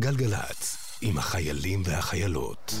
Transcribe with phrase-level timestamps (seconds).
[0.00, 2.74] גלגלצ, עם החיילים והחיילות.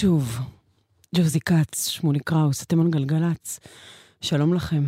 [0.00, 0.38] שוב,
[1.14, 3.60] ג'וזי כץ, שמולי קראוס, אתם על גלגלצ.
[4.20, 4.84] שלום לכם.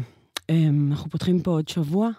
[0.48, 2.10] אמ, אנחנו פותחים פה עוד שבוע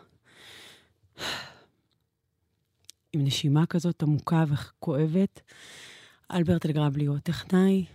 [3.13, 5.41] עם נשימה כזאת עמוקה וכואבת.
[6.31, 7.85] אלברט אלגרבלי הוא הטכנאי,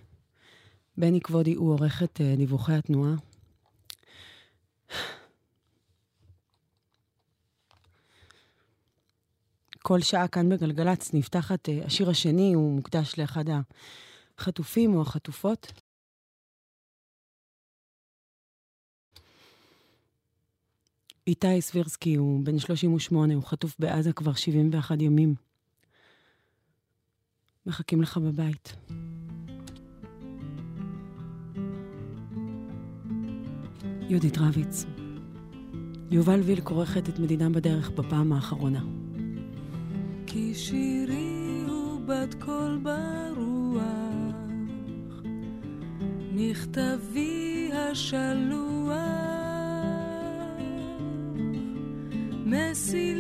[0.96, 3.14] בני כבודי הוא עורך את אה, דיווחי התנועה.
[9.78, 13.48] כל שעה כאן בגלגלצ נפתחת, אה, השיר השני הוא מוקדש לאחד
[14.38, 15.72] החטופים או החטופות.
[21.26, 25.34] איתי סבירסקי הוא בן 38, הוא חטוף בעזה כבר 71 ימים.
[27.66, 28.77] מחכים לך בבית.
[34.09, 34.84] יהודית רביץ.
[36.10, 38.84] יובל וילק עורכת את מדינה בדרך בפעם האחרונה.
[40.27, 44.25] כי שירי הוא בת קול ברוח,
[46.38, 48.92] מכתבי השלוח,
[52.47, 53.16] מסילת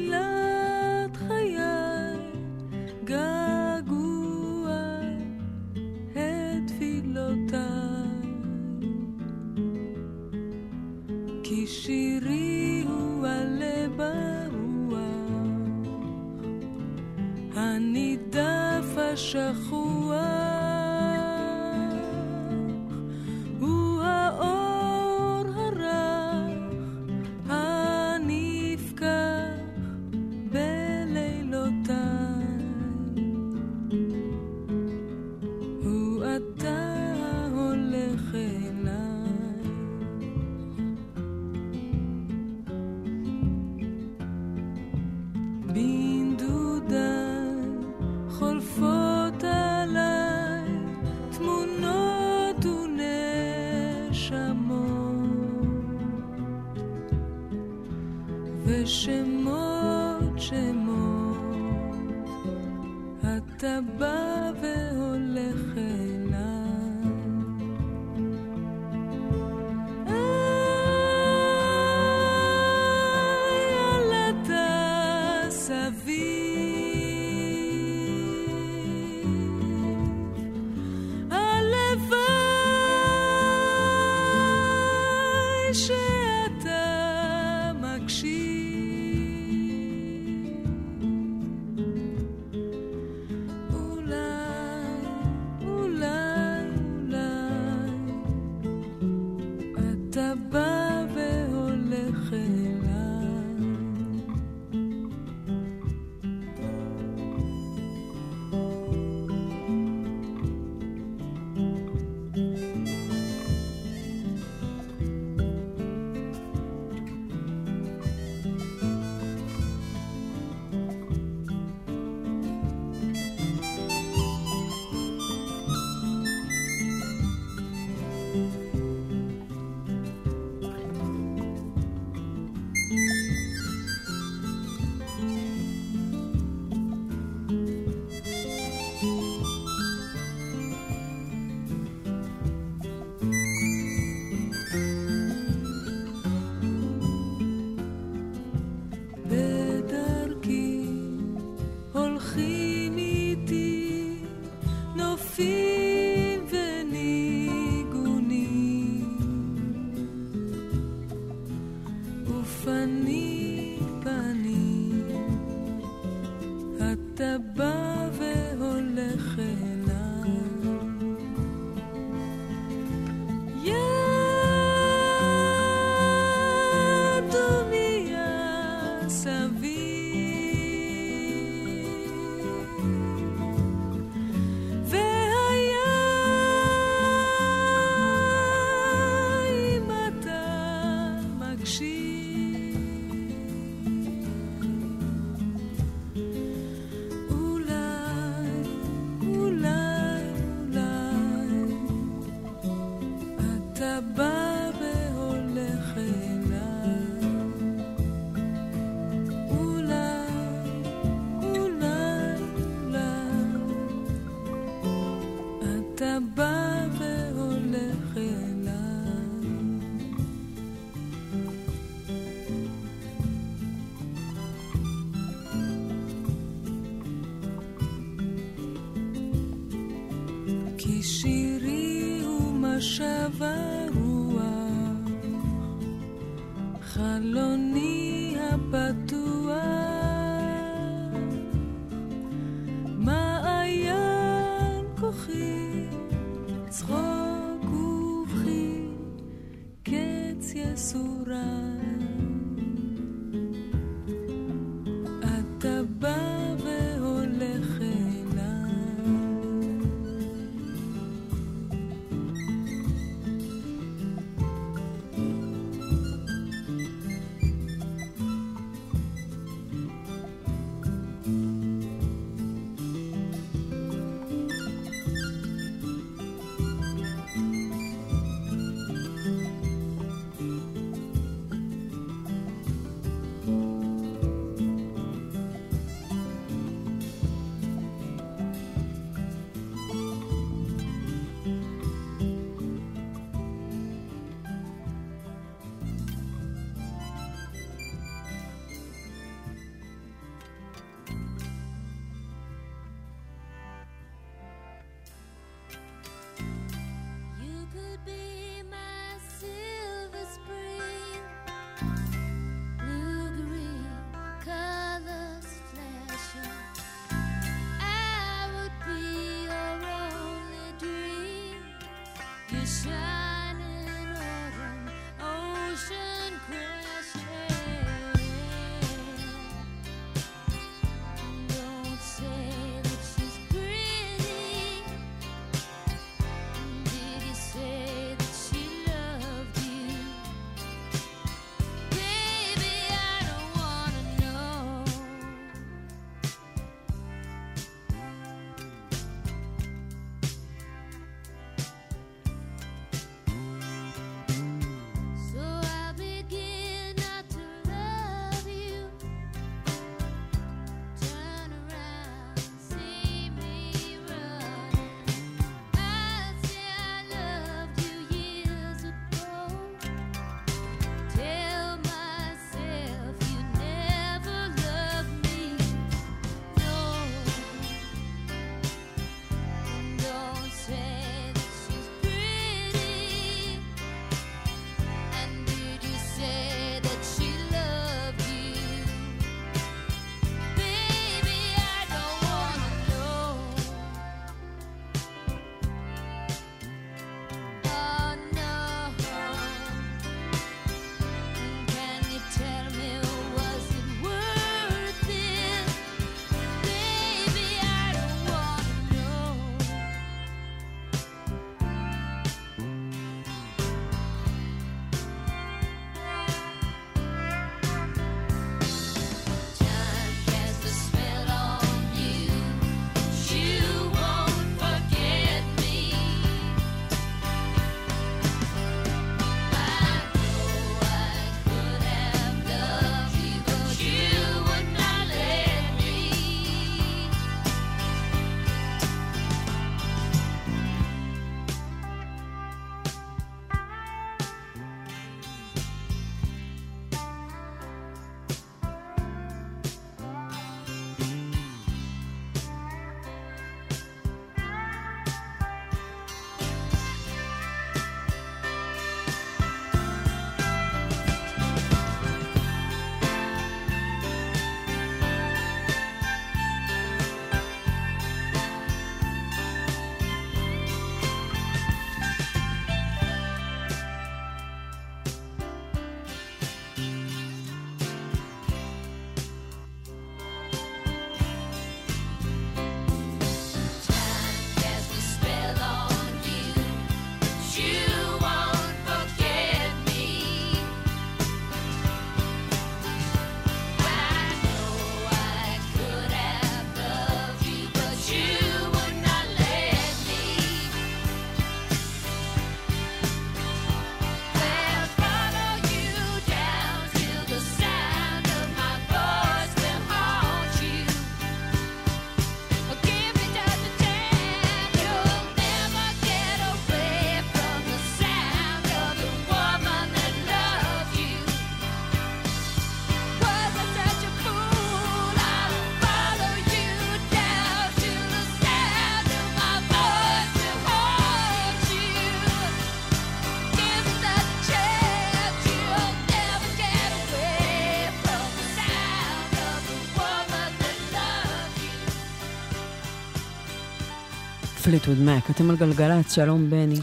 [544.66, 546.80] פליטוד מק, אתם על גלגלצ, שלום בני.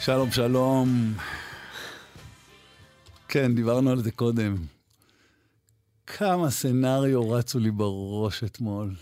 [0.00, 1.14] שלום, שלום.
[3.28, 4.56] כן, דיברנו על זה קודם.
[6.06, 8.94] כמה סנאריו רצו לי בראש אתמול.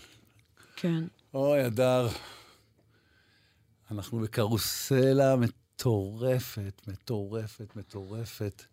[0.75, 1.03] כן.
[1.33, 2.07] אוי, אדר.
[3.91, 8.63] אנחנו בקרוסלה מטורפת, מטורפת, מטורפת.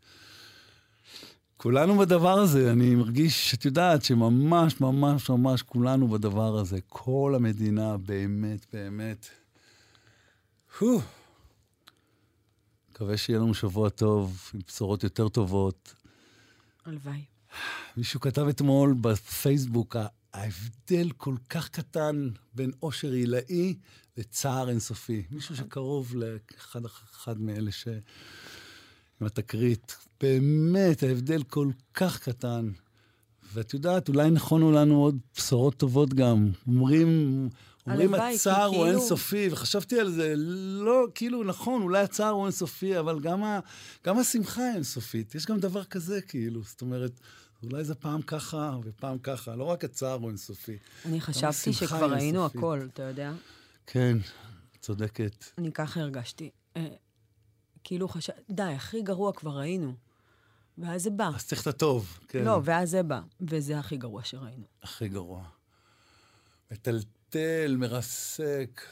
[1.57, 6.79] כולנו בדבר הזה, אני מרגיש, את יודעת, שממש, ממש, ממש כולנו בדבר הזה.
[6.89, 9.27] כל המדינה, באמת, באמת.
[10.79, 11.01] הו.
[12.91, 15.95] מקווה שיהיה לנו שבוע טוב, עם בשורות יותר טובות.
[16.85, 17.25] הלוואי.
[17.97, 19.97] מישהו כתב אתמול בפייסבוק,
[20.33, 23.75] ההבדל כל כך קטן בין עושר עילאי
[24.17, 25.23] לצער אינסופי.
[25.31, 27.89] מישהו שקרוב לאחד אחד מאלה ש...
[29.21, 29.97] עם התקרית.
[30.21, 32.71] באמת, ההבדל כל כך קטן.
[33.53, 36.51] ואת יודעת, אולי נכונו לנו עוד בשורות טובות גם.
[36.67, 37.49] אומרים,
[37.87, 40.35] אומרים הצער הוא כאילו- אינסופי, וחשבתי על זה,
[40.85, 43.61] לא, כאילו, נכון, אולי הצער הוא אינסופי, אבל גם, ה,
[44.07, 45.35] גם השמחה אינסופית.
[45.35, 47.21] יש גם דבר כזה, כאילו, זאת אומרת,
[47.63, 50.77] אולי זה פעם ככה ופעם ככה, לא רק הצער הוא אינסופי.
[51.05, 52.47] אני חשבתי שכבר ראינו.
[52.47, 53.33] הכל, אתה יודע?
[53.87, 54.19] כן,
[54.81, 55.45] צודקת.
[55.59, 56.51] אני ככה הרגשתי.
[57.87, 58.33] כאילו חשב...
[58.51, 59.93] די, הכי גרוע כבר ראינו.
[60.79, 61.31] ואז זה בא.
[61.35, 62.45] אז צריך את הטוב, כן.
[62.45, 63.21] לא, ואז זה בא.
[63.41, 64.65] וזה הכי גרוע שראינו.
[64.83, 65.45] הכי גרוע.
[66.71, 68.83] מטלטל, מרסק.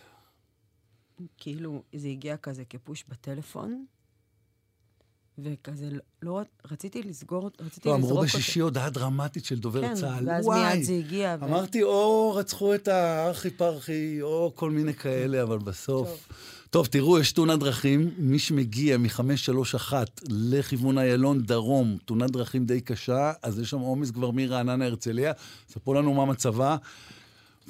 [1.37, 3.85] כאילו, זה הגיע כזה כפוש בטלפון,
[5.39, 8.39] וכזה, לא- לא, רציתי לסגור, רציתי לא, לזרוק אמרו אותו.
[8.39, 10.29] בשישי הודעה דרמטית של דובר כן, צה"ל.
[10.29, 11.37] ואז וואי, מיד זה הגיע.
[11.41, 16.09] ו- אמרתי, או רצחו את הארכי פרחי, או כל מיני כאלה, אבל בסוף...
[16.09, 16.37] טוב,
[16.83, 18.11] תראו, יש תאונת דרכים.
[18.19, 19.93] מי שמגיע מ-531
[20.29, 25.33] לכיוון איילון דרום, תאונת דרכים די קשה, אז יש שם עומס כבר מרעננה הרצליה.
[25.69, 26.77] ספרו לנו מה מצבה.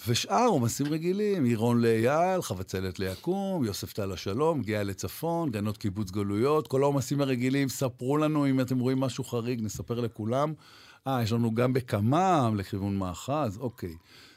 [0.09, 6.67] ושאר עומסים רגילים, עירון לאייל, חבצלת ליקום, יוסף טל השלום, גאה לצפון, גנות קיבוץ גלויות,
[6.67, 10.53] כל העומסים הרגילים, ספרו לנו אם אתם רואים משהו חריג, נספר לכולם.
[11.07, 13.95] אה, יש לנו גם בקמ"ם לכיוון מאחז, אוקיי.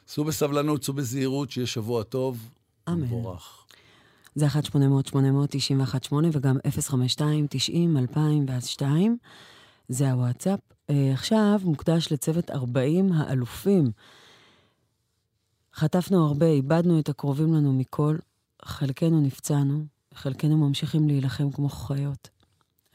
[0.07, 2.49] סעו בסבלנות, סעו בזהירות, שיהיה שבוע טוב.
[2.89, 3.01] אמן.
[3.01, 3.56] מבורך.
[4.37, 6.57] זה 1-800-891-8 וגם
[7.19, 8.17] 052-90-2000
[8.47, 9.17] ואז 2.
[9.89, 10.59] זה הוואטסאפ.
[10.89, 13.91] אה, עכשיו מוקדש לצוות 40 האלופים.
[15.73, 18.17] חטפנו הרבה, איבדנו את הקרובים לנו מכל,
[18.65, 22.29] חלקנו נפצענו, חלקנו ממשיכים להילחם כמו חיות.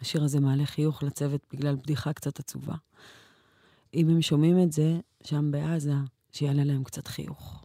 [0.00, 2.75] השיר הזה מעלה חיוך לצוות בגלל בדיחה קצת עצובה.
[3.94, 5.94] אם הם שומעים את זה שם בעזה,
[6.32, 7.64] שיעלה להם קצת חיוך.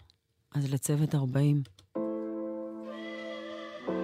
[0.54, 1.64] אז לצוות 40,
[3.88, 3.96] אני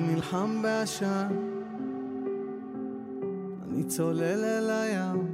[0.00, 1.39] נלחם בעשן, אני
[3.90, 5.26] צולל אל הים.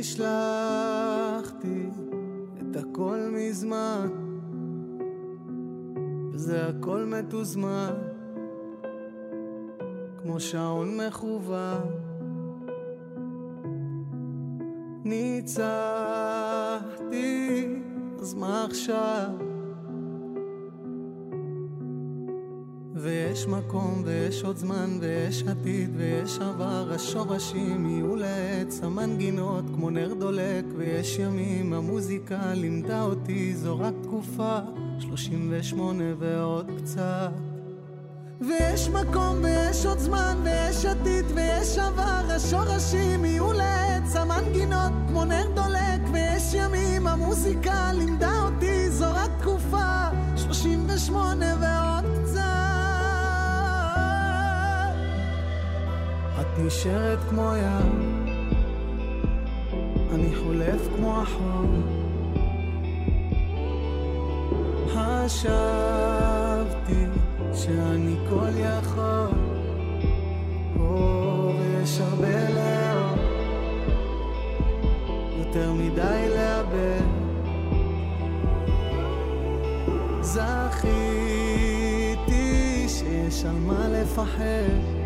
[0.00, 1.88] השלכתי
[2.60, 4.08] את הכל מזמן,
[6.32, 7.94] וזה הכל מתוזמן,
[10.22, 11.82] כמו שעון מכוון.
[15.04, 15.68] ניצחתי,
[18.20, 19.51] אז מה עכשיו?
[22.94, 30.14] ויש מקום, ויש עוד זמן, ויש עתיד, ויש עבר, השורשים יהיו לעץ, המנגינות כמו נר
[30.14, 34.58] דולק, ויש ימים, המוזיקה לימדה אותי, זו רק תקופה,
[34.98, 37.30] 38 ועוד קצת.
[38.40, 45.46] ויש מקום, ויש עוד זמן, ויש עתיד, ויש עבר, השורשים יהיו לעץ, המנגינות כמו נר
[45.54, 51.71] דולק, ויש ימים, המוזיקה לימדה אותי, זו רק תקופה, 38 ועוד
[56.58, 58.26] נשארת כמו ים,
[60.14, 61.66] אני חולף כמו החול.
[64.88, 65.44] חשבתי
[67.54, 69.28] שאני כל יכול,
[70.80, 73.16] או, ויש הרבה לאור,
[75.38, 77.02] יותר מדי לאבד.
[80.20, 80.88] זכיתי
[82.88, 85.01] שיש על מה לפחד.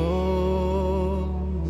[0.00, 1.24] או,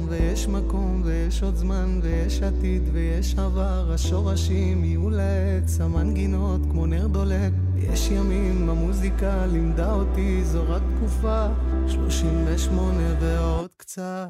[0.08, 7.06] ויש מקום, ויש עוד זמן, ויש עתיד, ויש עבר, השורשים יהיו לעץ, המנגינות כמו נר
[7.06, 11.46] דולק, ויש ימים המוזיקה לימדה אותי זו רק תקופה,
[11.88, 14.28] 38 ועוד קצת.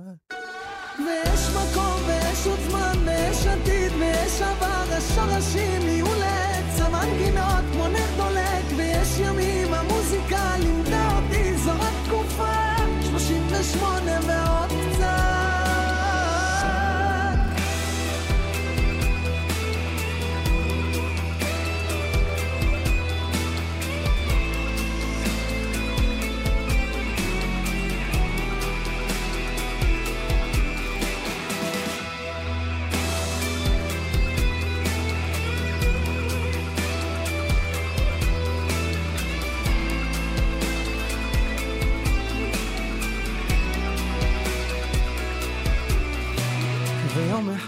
[0.98, 8.16] ויש מקום ויש עוד זמן ויש עתיד ויש עבר, השורשים יהיו לעץ המנגינות כמו נר
[8.16, 10.79] דולק ויש ימים המוזיקה לימדה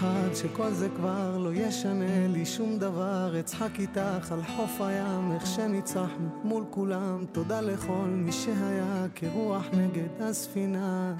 [0.03, 3.35] אחד שכל זה כבר לא ישנה לי שום דבר.
[3.39, 7.25] אצחק איתך על חוף הים איך שניצחנו מול כולם.
[7.31, 11.13] תודה לכל מי שהיה כרוח נגד הספינה.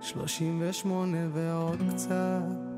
[0.00, 2.71] שלושים ושמונה ועוד קצת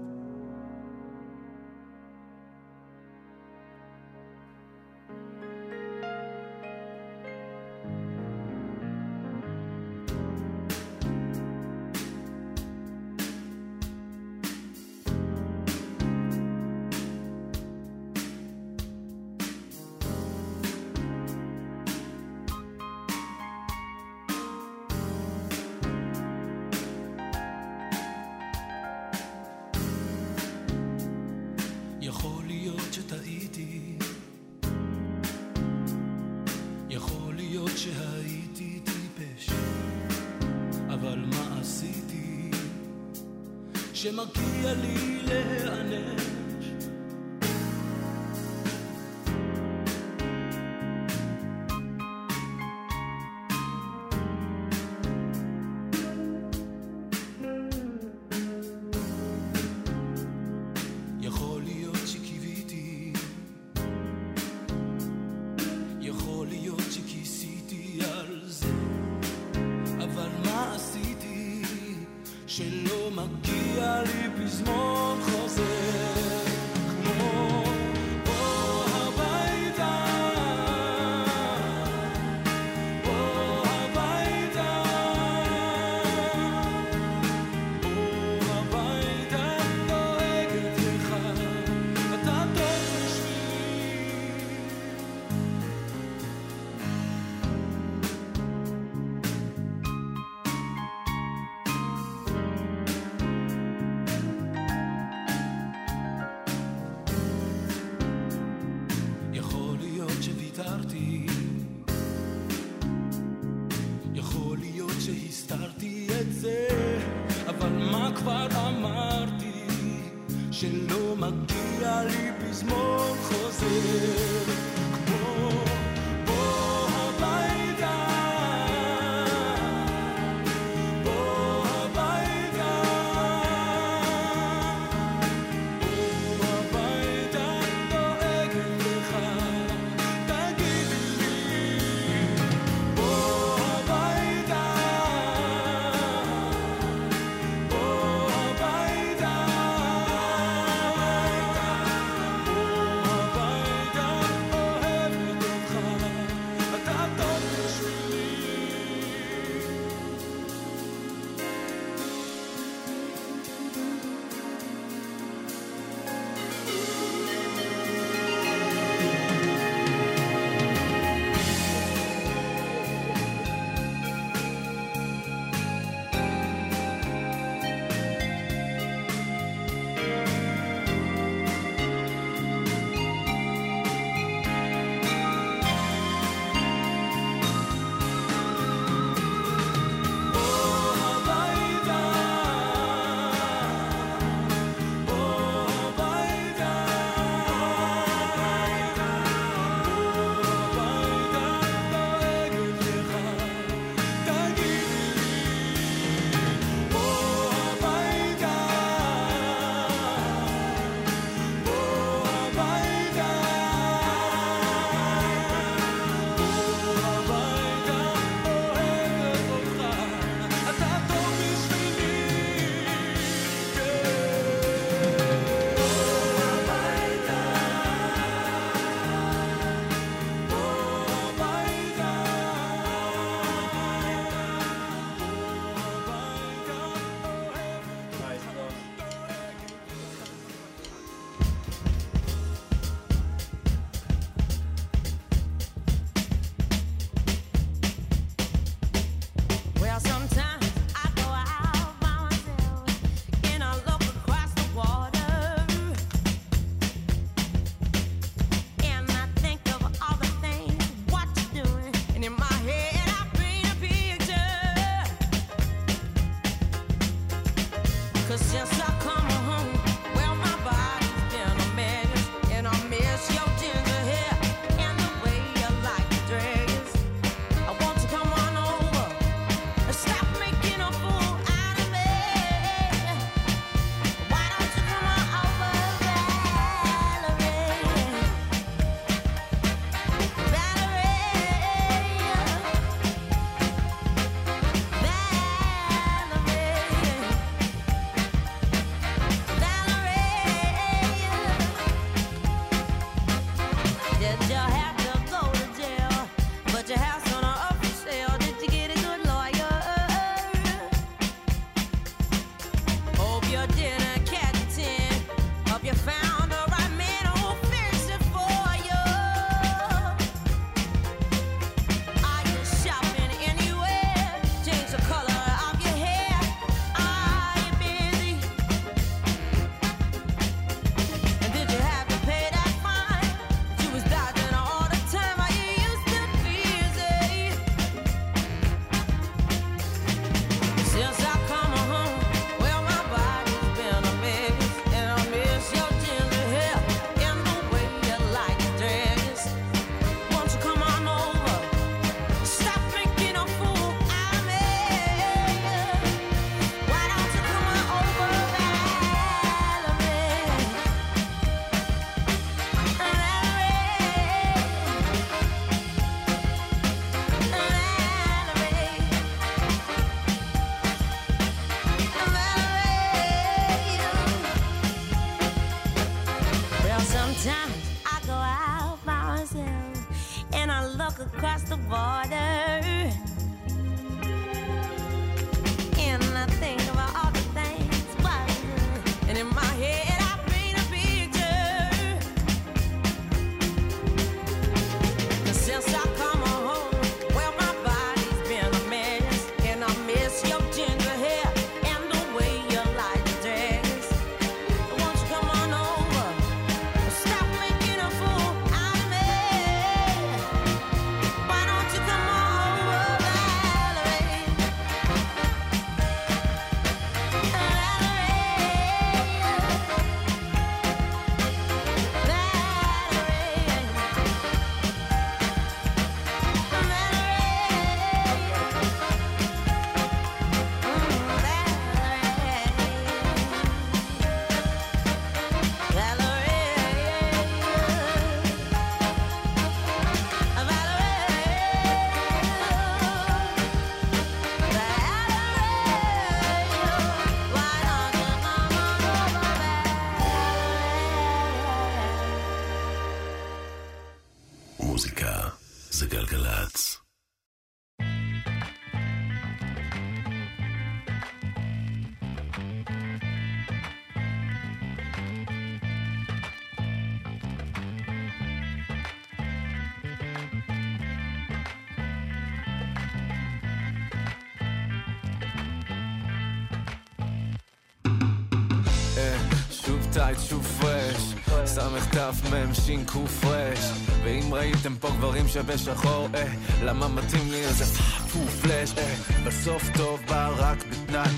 [482.25, 483.79] סמך תף מם שין קו פרש
[484.25, 486.47] ואם ראיתם פה גברים שבשחור, אה,
[486.83, 487.85] למה מתאים לי איזה
[488.33, 489.15] פו פלאש, אה,
[489.47, 491.35] בסוף טוב בא רק בתנאי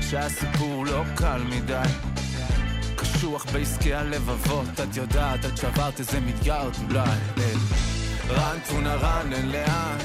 [0.00, 1.88] שהסיפור לא קל מדי.
[2.96, 7.18] קשוח בעסקי הלבבות, את יודעת, את שברת איזה מיליארד אולי.
[8.28, 9.98] רן טונה רן, אין לאן.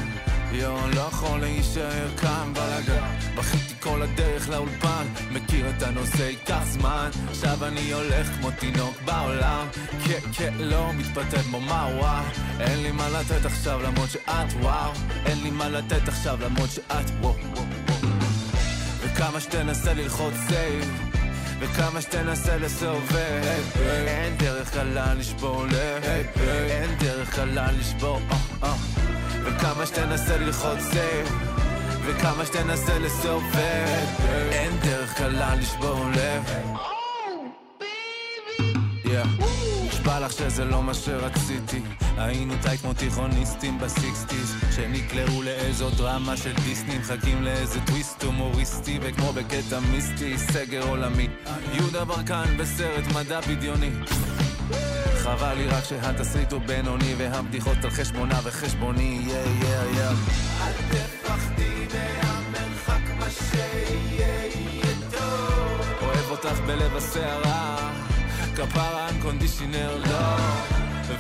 [0.52, 2.97] יואו, לא יכול להישאר כאן בלאגן
[3.38, 7.10] בכיתי כל הדרך לאולפן מכיר את הנושא, ייקח זמן.
[7.30, 9.68] עכשיו אני הולך כמו תינוק בעולם.
[10.06, 12.24] כן, כן, לא מתפתל כמו מה וואו.
[12.60, 14.92] אין לי מה לתת עכשיו למרות שאת וואו.
[15.26, 17.36] אין לי מה לתת עכשיו למרות שאת וואו.
[19.00, 21.02] וכמה שתנסה ללחוץ סייב
[21.60, 23.44] וכמה שתנסה לסובב.
[24.08, 26.04] אין דרך קלה לשבור לב
[26.70, 28.76] אין דרך קלה לשבור אה, אה.
[29.44, 31.47] וכמה שתנסה ללחוץ סייב
[32.08, 33.88] וכמה שתנסה לסובב.
[34.52, 36.44] אין דרך קלה לשבור לב.
[39.88, 41.82] נשבע לך שזה לא מה שרציתי.
[42.18, 44.56] היינו tight כמו תיכוניסטים בסיקסטיז.
[44.76, 46.98] שנקלעו לאיזו דרמה של דיסני.
[46.98, 49.00] מחכים לאיזה טוויסט הומוריסטי.
[49.02, 51.28] וכמו בקטע מיסטי סגר עולמי.
[51.74, 53.90] יהודה ברקן בסרט מדע בדיוני.
[55.18, 59.22] חבל לי רק שהתסריט הוא בינוני והבדיחות על חשבונה וחשבוני.
[59.28, 60.08] יא יא יא
[60.62, 61.77] אל תפחדי
[66.02, 67.92] אוהב אותך בלב הסערה
[68.56, 70.38] כפרה unconditional love.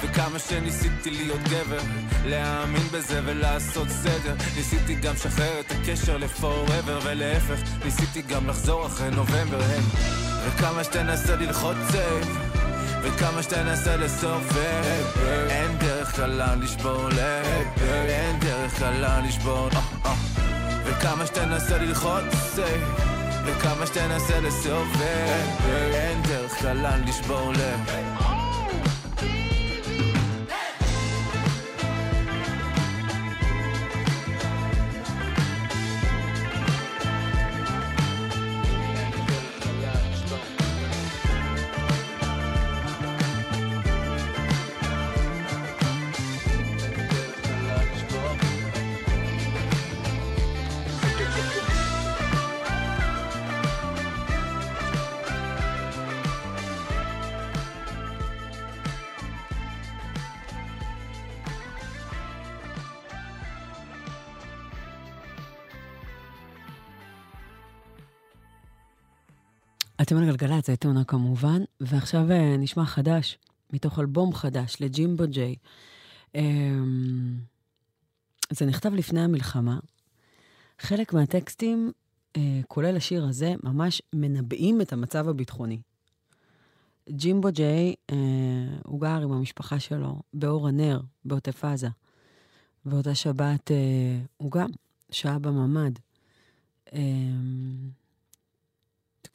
[0.01, 1.79] וכמה שניסיתי להיות גבר
[2.25, 9.09] להאמין בזה ולעשות סדר ניסיתי גם לשחרר את הקשר ל-forever ולהפך ניסיתי גם לחזור אחרי
[9.09, 9.81] נובמבר היי.
[10.47, 12.37] וכמה שתנסה ללחוץ save
[13.01, 15.03] וכמה שתנסה לסובב
[15.49, 17.67] אין דרך קלה לשבור לב
[18.07, 20.56] אין דרך קלה לשבור אה, אה.
[20.99, 22.81] וכמה שתנסה ללחוץ סייב
[23.45, 25.45] וכמה שתנסה לסובב.
[25.93, 28.26] אין דרך קלה לשבור לב
[70.07, 73.37] אתם על גלגלצ, זה עונה כמובן, ועכשיו אה, נשמע חדש,
[73.73, 75.55] מתוך אלבום חדש לג'ימבו ג'יי.
[76.35, 77.37] אמ,
[78.49, 79.79] זה נכתב לפני המלחמה.
[80.79, 81.91] חלק מהטקסטים,
[82.37, 85.79] אה, כולל השיר הזה, ממש מנבאים את המצב הביטחוני.
[87.09, 88.15] ג'ימבו ג'יי, אה,
[88.85, 91.89] הוא גר עם המשפחה שלו באור הנר, בעוטף עזה.
[92.85, 93.71] ואותה שבת
[94.37, 94.69] הוא גם
[95.11, 95.99] שהה בממ"ד.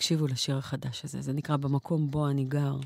[0.03, 2.77] תקשיבו לשיר החדש הזה, זה נקרא במקום בו אני גר.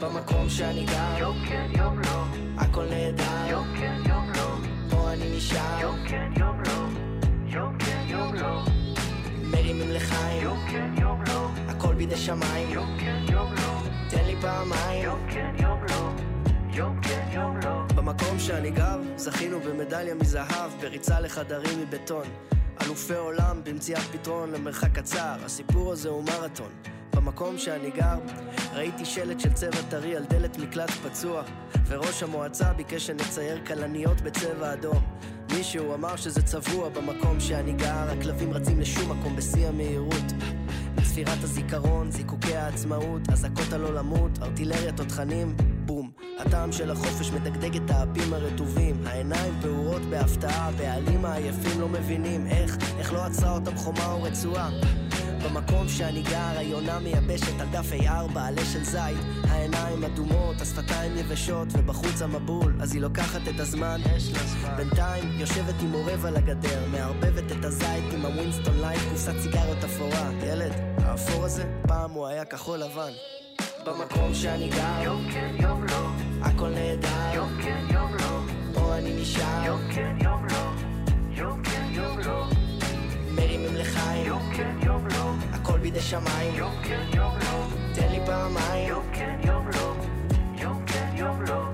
[0.00, 2.24] במקום שאני גר, יום כן יום לא,
[2.56, 4.56] הכל נהדר, יום כן יום לא,
[4.90, 6.88] פה אני נשאר, יום כן יום לא,
[7.46, 8.62] יום כן יום לא,
[9.50, 13.97] מרימים לחיים, יום כן יום לא, הכל בידי שמיים, יום כן יום לא.
[14.10, 16.10] תן לי פעמיים יום כן יום לא
[16.72, 22.26] יום כן יום לא במקום שאני גר, זכינו במדליה מזהב, בריצה לחדרים מבטון.
[22.82, 26.70] אלופי עולם במציאת פתרון למרחק קצר, הסיפור הזה הוא מרתון.
[27.14, 28.18] במקום שאני גר,
[28.72, 31.42] ראיתי שלט של צבע טרי על דלת מקלט פצוע,
[31.86, 35.02] וראש המועצה ביקש שנצייר כלניות בצבע אדום.
[35.50, 40.32] מישהו אמר שזה צבוע במקום שאני גר, הכלבים רצים לשום מקום בשיא המהירות.
[41.18, 45.54] צפירת הזיכרון, זיקוקי העצמאות, אזעקות הלא למות, ארטילריה תותחנים,
[45.88, 46.10] בום.
[46.38, 52.76] הטעם של החופש מדגדג את האפים הרטובים, העיניים פעורות בהפתעה, הבעלים העייפים לא מבינים איך,
[52.98, 54.70] איך לא עצרה אותם חומה או רצועה.
[55.44, 61.68] במקום שאני גר, היונה מייבשת על דף A4, עלה של זית, העיניים אדומות, השפתיים יבשות,
[61.72, 64.76] ובחוץ המבול, אז היא לוקחת את הזמן, יש לה זמן.
[64.76, 70.30] בינתיים, יושבת עם עורב על הגדר, מערבבת את הזית עם הווינסטון Light, קופסת סיגריות אפורה.
[70.46, 73.37] ילד, האפור הזה, פעם הוא היה כחול לבן.
[73.88, 76.10] במקום שאני גר, יום כן יום לא.
[76.42, 78.40] הכל נהדר, יום כן יום לא.
[78.74, 80.72] פה אני נשאר, יום כן יום לא.
[81.30, 82.44] יום כן יום לא.
[83.34, 85.32] מרימים לחיים, יום כן יום לא.
[85.52, 87.66] הכל בידי שמיים, יום כן יום לא.
[87.94, 89.94] תן לי פעמיים, יום כן יום לא.
[90.62, 91.64] יום כן יום לא.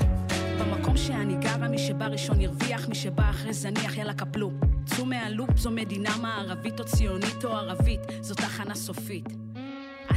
[0.60, 4.50] במקום שאני גרה, מי שבא ראשון ירוויח, מי שבא אחרי זניח, יאללה קפלו.
[4.86, 9.43] צאו מהלופ, זו מדינה מערבית או ציונית או ערבית, זו תחנה סופית.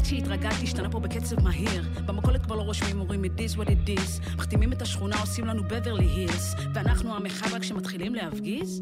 [0.08, 1.84] שהתרגלתי, השתנה פה בקצב מהיר.
[2.06, 4.36] במכולת כבר לא רושמים, אומרים it is what it is.
[4.38, 6.56] מחתימים את השכונה, עושים לנו בברלי הילס.
[6.74, 8.82] ואנחנו המרחב רק כשמתחילים להפגיז?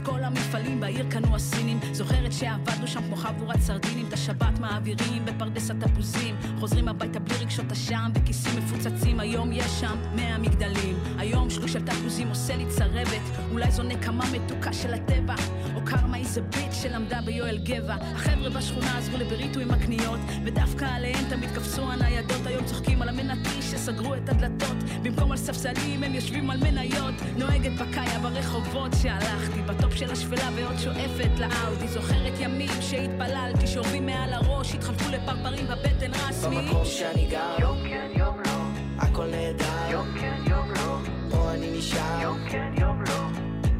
[0.00, 1.80] את כל המפעלים בעיר קנו הסינים.
[1.92, 4.06] זוכרת שעבדנו שם כמו חבורת סרדינים.
[4.08, 6.36] את השבת מעבירים בפרדס התפוזים.
[6.60, 9.20] חוזרים הביתה בלי רגשות אשם, בכיסים מפוצצים.
[9.20, 10.96] היום יש שם מאה מגדלים.
[11.18, 13.22] היום שלוש של תפוזים עושה לי צרבת.
[13.52, 15.34] אולי זו נקמה מתוקה של הטבע.
[15.74, 17.94] או קרמה איזה ביט שלמדה ביואל גבע.
[17.94, 20.20] החבר'ה בשכונה עזרו לבריטו עם הקניות.
[20.44, 22.46] ודווקא עליהם תמיד קפצו הניידות.
[22.46, 24.76] היום צוחקים על המנתי שסגרו את הדלתות.
[25.02, 27.14] במקום על ספסלים הם יושבים על מניות.
[27.36, 29.60] נוהגת בקאיה ברחובות שהלכתי.
[29.90, 31.88] בטופ של השפלה ועוד שואפת לאאודי.
[31.88, 36.56] זוכרת ימים שהתפללתי, שורבים מעל הראש, התחלפו לפרפרים בבטן רסמי.
[36.56, 38.50] במקום שאני גר, יום כן יום לא.
[38.98, 40.98] הכל נהדר, יום כן יום לא.
[41.30, 43.26] פה אני נשאר, יום כן יום לא.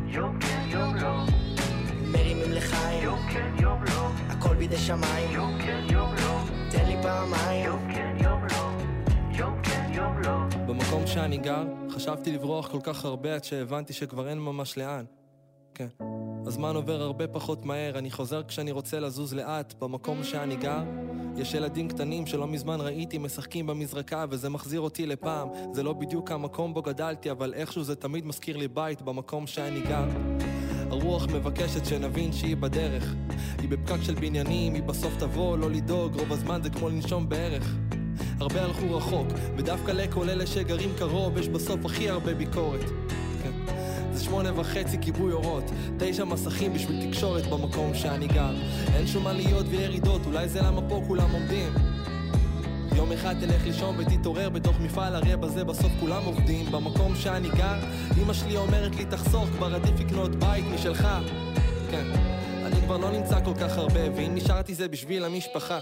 [0.06, 1.24] יום כן יום לא.
[2.04, 4.08] מרימים לחיים, יום כן יום לא.
[4.28, 6.40] הכל בידי שמיים, יום כן יום לא.
[6.70, 8.70] תן לי פעמיים, יום כן יום לא.
[9.38, 10.38] יום כן יום לא.
[10.66, 15.04] במקום שאני גר, חשבתי לברוח כל כך הרבה עד שהבנתי שכבר אין ממש לאן.
[15.80, 16.04] כן.
[16.46, 19.74] הזמן עובר הרבה פחות מהר, אני חוזר כשאני רוצה לזוז לאט.
[19.80, 20.82] במקום שאני גר,
[21.36, 25.48] יש ילדים קטנים שלא מזמן ראיתי משחקים במזרקה וזה מחזיר אותי לפעם.
[25.72, 29.80] זה לא בדיוק המקום בו גדלתי, אבל איכשהו זה תמיד מזכיר לי בית במקום שאני
[29.80, 30.08] גר.
[30.90, 33.14] הרוח מבקשת שנבין שהיא בדרך.
[33.58, 37.74] היא בפקק של בניינים, היא בסוף תבוא, לא לדאוג, רוב הזמן זה כמו לנשום בערך.
[38.40, 39.26] הרבה הלכו רחוק,
[39.56, 42.84] ודווקא לכל אלה שגרים קרוב, יש בסוף הכי הרבה ביקורת.
[44.12, 45.64] זה שמונה וחצי כיבוי אורות,
[45.98, 48.54] תשע מסכים בשביל תקשורת במקום שאני גר.
[48.94, 51.72] אין שום עליות וירידות, אולי זה למה פה כולם עומדים.
[52.96, 56.72] יום אחד תלך לישון ותתעורר בתוך מפעל, הרי בזה בסוף כולם עובדים.
[56.72, 57.76] במקום שאני גר,
[58.22, 61.08] אמא שלי אומרת לי תחסוך, כבר עדיף לקנות בית משלך.
[61.90, 62.06] כן,
[62.66, 65.78] אני כבר לא נמצא כל כך הרבה, ואם נשארתי זה בשביל המשפחה.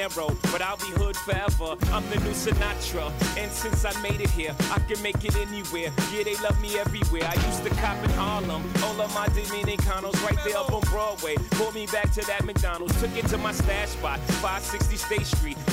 [0.00, 1.76] But I'll be hood forever.
[1.92, 3.12] I'm the new Sinatra.
[3.36, 5.92] And since I made it here, I can make it anywhere.
[6.10, 7.24] Yeah, they love me everywhere.
[7.24, 8.62] I used to cop in Harlem.
[8.82, 11.34] All of my Dominicanos right there up on Broadway.
[11.50, 12.98] Pulled me back to that McDonald's.
[12.98, 15.58] Took it to my stash spot, 560 State Street.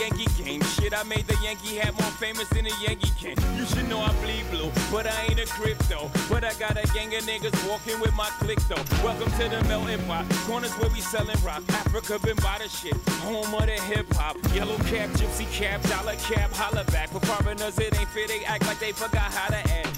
[0.00, 0.62] Yankee game.
[0.62, 3.36] Shit, I made the Yankee hat more famous than the Yankee can.
[3.56, 6.10] You should know I bleed blue, but I ain't a crypto.
[6.28, 8.82] But I got a gang of niggas walking with my click though.
[9.04, 10.26] Welcome to the melting pot.
[10.46, 11.62] Corners where we selling rock.
[11.70, 12.96] Africa been by the shit.
[13.22, 14.36] Home of the hip hop.
[14.54, 17.10] Yellow cap, gypsy cap, dollar cap, holla back.
[17.10, 18.26] For foreigners, it ain't fair.
[18.26, 19.93] They act like they forgot how to act.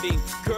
[0.00, 0.22] theme.
[0.44, 0.57] Girl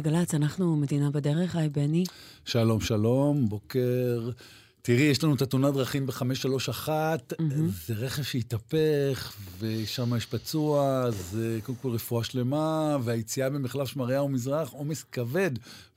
[0.00, 2.04] גלגלצ, אנחנו מדינה בדרך, היי בני.
[2.44, 4.30] שלום, שלום, בוקר.
[4.82, 6.88] תראי, יש לנו את התאונת דרכים ב-531,
[7.86, 14.70] זה רכב שהתהפך, ושם יש פצוע, זה קודם כל רפואה שלמה, והיציאה ממחלף שמריהו מזרח,
[14.70, 15.50] עומס כבד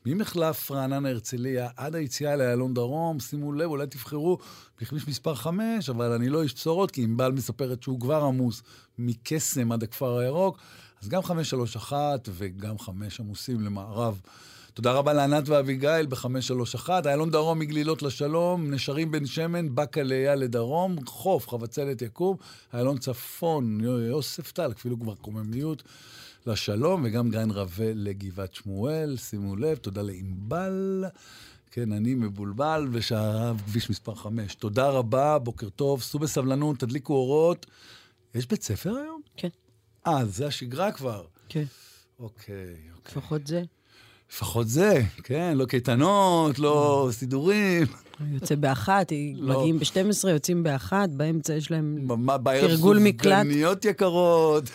[0.05, 4.37] ממחלף רעננה הרצליה עד היציאה לאיילון דרום, שימו לב, אולי תבחרו
[4.81, 8.61] בכביש מספר 5, אבל אני לא איש בשורות, כי ענבל מספרת שהוא כבר עמוס
[8.97, 10.57] מקסם עד הכפר הירוק,
[11.03, 14.21] אז גם 531 וגם 5 עמוסים למערב.
[14.73, 20.95] תודה רבה לענת ואביגיל ב-531, איילון דרום מגלילות לשלום, נשרים בן שמן, באקה לאייל לדרום,
[21.05, 22.37] חוף, חבצלת יקום,
[22.73, 25.83] איילון צפון, יוסף טל, אפילו כבר קוממיות,
[26.47, 31.05] לשלום, וגם גן רווה לגבעת שמואל, שימו לב, תודה לענבל.
[31.71, 34.55] כן, אני מבולבל, ושעריו כביש מספר 5.
[34.55, 37.65] תודה רבה, בוקר טוב, סעו בסבלנות, תדליקו אורות.
[38.35, 39.21] יש בית ספר היום?
[39.37, 39.49] כן.
[40.07, 41.23] אה, זה השגרה כבר.
[41.49, 41.63] כן.
[42.19, 42.75] אוקיי,
[43.07, 43.63] לפחות זה.
[44.31, 47.83] לפחות זה, כן, לא קייטנות, לא סידורים.
[48.31, 49.55] יוצא באחת, לא.
[49.57, 52.07] מגיעים ב-12, יוצאים באחת, באמצע יש להם
[52.59, 53.43] תרגול מקלט.
[53.43, 54.69] סופגניות יקרות.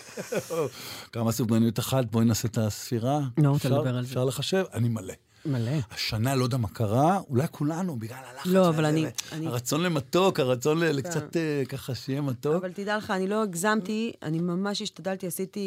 [1.13, 3.21] כמה סופגניות אחת, בואי נעשה את הספירה.
[3.39, 4.09] לא רוצה לדבר על זה.
[4.09, 4.65] אפשר לחשב?
[4.75, 5.15] אני מלא.
[5.47, 5.71] מלא.
[5.91, 8.47] השנה, לא יודע מה קרה, אולי כולנו, בגלל הלחץ.
[8.47, 12.55] לא, אבל אני- אני- הרצון למתוק, הרצון ל- לקצת אה, ככה שיהיה מתוק.
[12.55, 15.61] אבל תדע לך, אני לא הגזמתי, אני ממש השתדלתי, עשיתי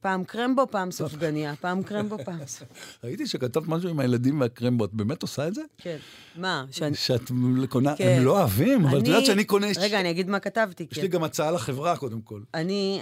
[0.00, 2.82] פעם קרמבו, פעם סופגניה, פעם קרמבו, פעם סופגניה.
[3.04, 5.62] ראיתי שכתבת משהו עם הילדים והקרמבו, את באמת עושה את זה?
[5.78, 5.96] כן.
[6.36, 6.64] מה?
[6.70, 6.94] שאני...
[6.96, 7.30] שאת
[7.68, 8.14] קונה, כן.
[8.18, 9.66] הם לא אוהבים, אבל את יודעת שאני קונה...
[9.80, 10.86] רגע, אני אגיד מה כתבתי.
[10.90, 11.02] יש כן.
[11.02, 12.40] לי גם הצעה לחברה, קודם כל.
[12.54, 13.00] אני...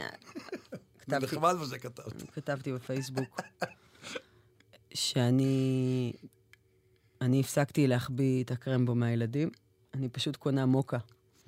[1.00, 2.22] כתבתי, נחמד מה שכתבת.
[2.34, 3.40] כתבתי בפייסבוק
[4.96, 6.12] שאני...
[7.20, 9.50] אני הפסקתי להחביא את הקרמבו מהילדים,
[9.94, 10.98] אני פשוט קונה מוקה.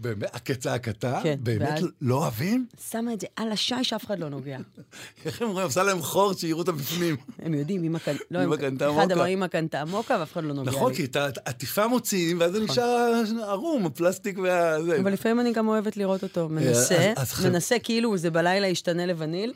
[0.00, 1.20] באמת, הקצעקתה?
[1.22, 2.66] כן, באמת ואז- לא אוהבים?
[2.90, 4.58] שמה את זה על השי שאף אחד לא נוגע.
[5.24, 5.66] איך הם רואים?
[5.66, 7.16] עושה להם חור שיראו אותם בפנים.
[7.44, 9.14] הם יודעים, אמא קנתה, לא, קנתה אחד מוקה.
[9.14, 10.76] אמר, אמא קנתה מוקה ואף אחד לא נוגע לי.
[10.76, 12.70] נכון, כי את העטיפה מוציאים, ואז זה נכון.
[13.22, 14.76] נשאר ערום, הפלסטיק וה...
[15.00, 16.48] אבל לפעמים אני גם אוהבת לראות אותו.
[16.48, 19.52] מנסה, אה, ח- מנסה כאילו זה בלילה ישתנה לבניל.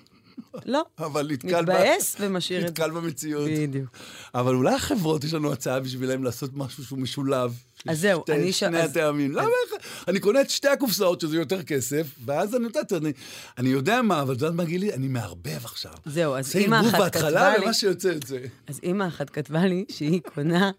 [0.67, 0.83] לא.
[0.99, 2.71] אבל נתקל ב- מתבאס ומשאיר את זה.
[2.73, 3.51] נתקל במציאות.
[3.51, 3.89] בדיוק.
[4.35, 7.55] אבל אולי החברות, יש לנו הצעה בשבילם לעשות משהו שהוא משולב.
[7.89, 9.33] אז זהו, שתי- אני ש- שני אז- הטעמים.
[9.33, 9.87] למה איך?
[10.09, 13.13] אני קונה את שתי הקופסאות, שזה יותר כסף, ואז אני יודעת, אני-
[13.59, 14.93] אני יודע מה, אבל את יודעת מה גילי?
[14.93, 15.93] אני מערבב עכשיו.
[16.07, 17.65] זהו, אז אימא ערבוב אחת בהתחלה, כתבה לי...
[17.65, 18.37] ומה שיוצא יוצא.
[18.67, 20.71] אז אימא אחת כתבה לי שהיא קונה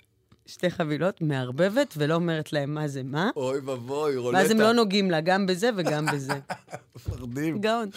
[0.45, 3.29] שתי חבילות, מערבבת, ולא אומרת להם מה זה מה.
[3.35, 4.37] אוי ואבוי, רולטה.
[4.37, 6.33] ואז הם לא נוגעים לה גם בזה וגם בזה.
[6.95, 7.61] מפחדים.
[7.61, 7.89] גאון.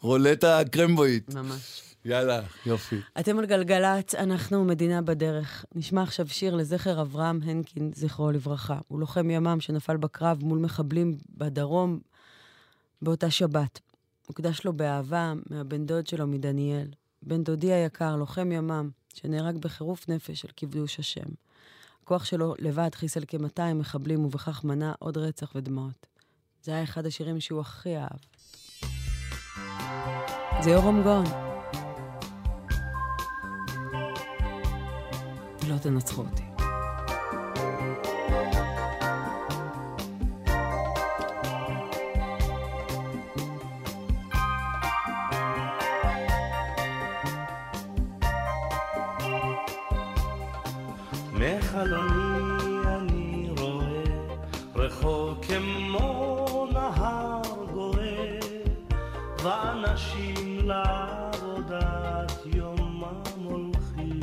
[0.00, 1.34] רולטה קרמבואית.
[1.34, 1.82] ממש.
[2.04, 2.96] יאללה, יופי.
[3.20, 5.64] אתם על גלגלצ, אנחנו מדינה בדרך.
[5.74, 8.78] נשמע עכשיו שיר לזכר אברהם הנקין, זכרו לברכה.
[8.88, 11.98] הוא לוחם ימ"מ שנפל בקרב מול מחבלים בדרום
[13.02, 13.80] באותה שבת.
[14.26, 16.88] הוקדש לו באהבה מהבן דוד שלו מדניאל.
[17.22, 21.28] בן דודי היקר, לוחם ימ"מ, שנהרג בחירוף נפש על כיבוש השם.
[22.08, 26.06] הכוח שלו לבד חיסל כ-200 מחבלים ובכך מנע עוד רצח ודמעות.
[26.62, 28.18] זה היה אחד השירים שהוא הכי אהב.
[30.60, 31.24] זה יורם גאון.
[35.68, 36.47] לא תנצחו אותי.
[51.78, 54.02] מחלוני אני רואה
[54.74, 58.38] רחוק כמו נהר גואה
[59.42, 64.20] ואנשים לעבודת יומם הולכים.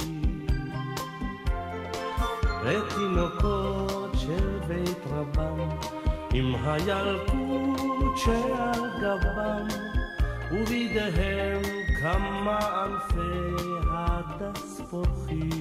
[2.63, 5.69] ותינוקות של בית רבם
[6.33, 9.67] עם הילקוט שעל גבם
[10.51, 11.61] ובידיהם
[12.01, 15.54] כמה אלפי הדס פורחים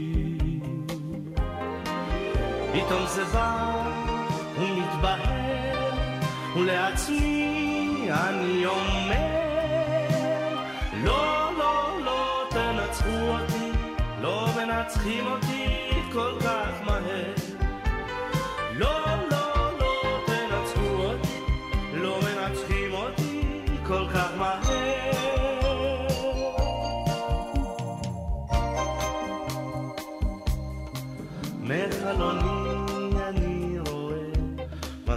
[2.75, 3.73] פתאום זה בא
[4.59, 5.91] ומתבהר
[6.57, 9.45] ולעצמי אני אומר
[11.05, 13.71] לא, לא, לא תנצחו אותי
[14.23, 16.64] לא מנצחים אותי כל כך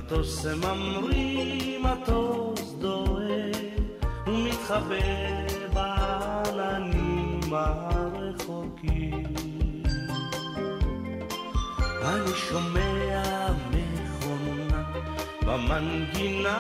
[0.08, 3.52] מטוס ממריא, מטוס דוהה
[4.28, 4.96] ומתחבא
[5.74, 9.24] בעננים הרחוקים.
[12.04, 14.84] אני שומע מכונה
[15.42, 16.60] במנגינה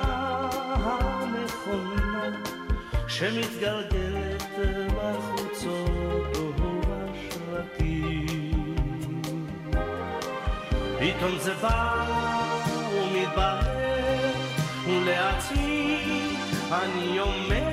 [0.83, 2.31] הנכונה
[3.07, 4.43] שמתגלגלת
[4.95, 7.77] בחוצות ובשרתים
[10.99, 12.66] פתאום זה בא
[13.27, 14.31] ומתבהר
[14.87, 16.37] ולעצמי
[16.71, 17.69] אני אומר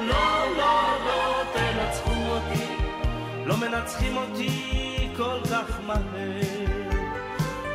[0.00, 2.66] לא, לא, לא תנצחו אותי
[3.46, 6.40] לא מנצחים אותי כל כך מהר.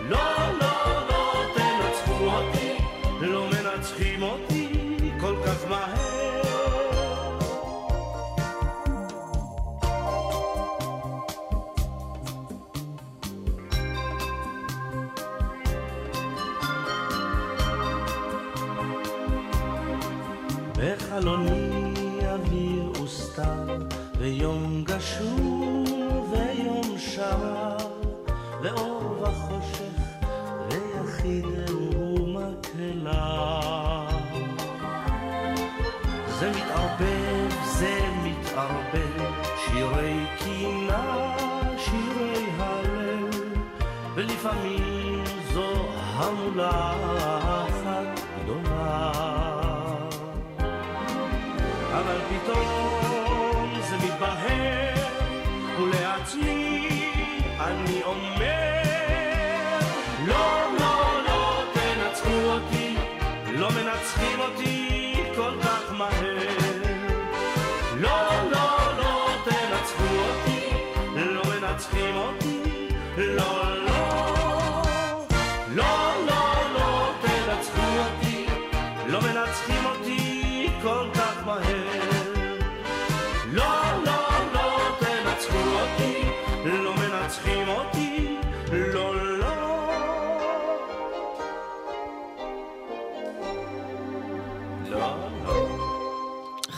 [0.10, 0.20] לא,
[0.60, 2.78] לא, לא תנצחו אותי
[3.22, 4.68] לא מנצחים אותי
[5.20, 6.11] כל כך מהר
[24.32, 25.84] ויום גשור
[26.32, 27.78] ויום שרר,
[28.62, 30.28] ואור וחושך,
[30.70, 31.46] ויחיד
[31.96, 33.30] ומקהלה.
[36.40, 39.22] זה מתערבב, זה מתערבב,
[39.58, 41.36] שירי קינה,
[41.78, 43.36] שירי הלב,
[44.16, 45.24] ולפעמים
[45.54, 47.11] זו המולה
[56.34, 56.61] ולעצמי אני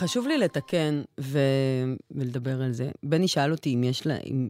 [0.03, 1.39] חשוב לי לתקן ו...
[2.11, 2.91] ולדבר על זה.
[3.03, 4.49] בני שאל אותי אם יש לה, אם,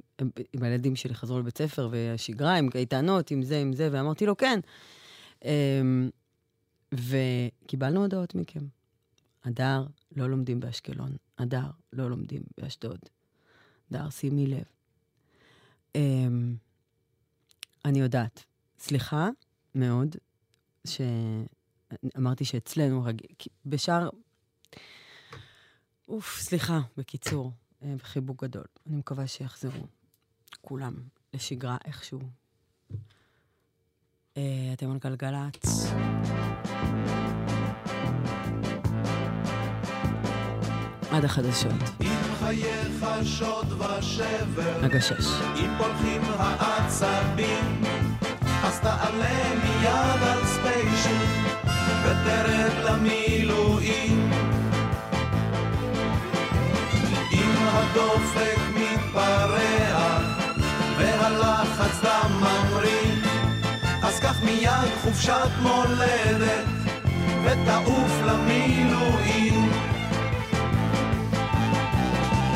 [0.55, 4.37] אם הילדים שלי חזרו לבית ספר והשגרה, עם קייטנות, עם זה, עם זה, ואמרתי לו,
[4.37, 4.59] כן.
[5.45, 6.09] אמ,
[6.93, 8.65] וקיבלנו הודעות מכם.
[9.43, 9.85] הדר,
[10.15, 11.15] לא לומדים באשקלון.
[11.37, 12.99] הדר, לא לומדים באשדוד.
[13.91, 14.63] הדר, שימי לב.
[15.95, 16.55] אמ,
[17.85, 18.43] אני יודעת.
[18.79, 19.29] סליחה
[19.75, 20.15] מאוד,
[20.87, 23.05] שאמרתי שאצלנו
[23.39, 24.09] כי בשאר...
[26.13, 27.51] אוף, סליחה, בקיצור,
[27.83, 28.63] אה, בחיבוק גדול.
[28.87, 29.85] אני מקווה שיחזרו
[30.61, 30.93] כולם
[31.33, 32.19] לשגרה איכשהו.
[34.37, 34.41] אה,
[34.73, 35.87] אתם על גלגלצ.
[41.11, 41.71] עד החדשות.
[42.01, 45.27] אם חייך שוד ושבר, הגשש.
[45.59, 47.81] אם פולחים העצבים,
[48.63, 51.25] אז תעלה מיד על ספיישל,
[52.03, 54.52] ותרד למילואים.
[57.73, 60.19] הדופק מתפרע,
[60.97, 63.15] והלחץ דם ממריא,
[64.03, 66.65] אז קח מיד חופשת מולדת,
[67.43, 69.71] ותעוף למילואים.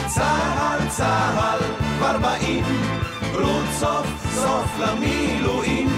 [0.07, 1.59] צהל צהל
[1.97, 2.65] כבר באים,
[3.33, 5.89] רות סוף סוף למילואים.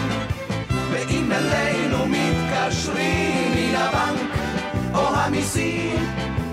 [0.91, 4.37] ואם אלינו מתקשרים מן הבנק
[4.93, 6.05] או המיסים,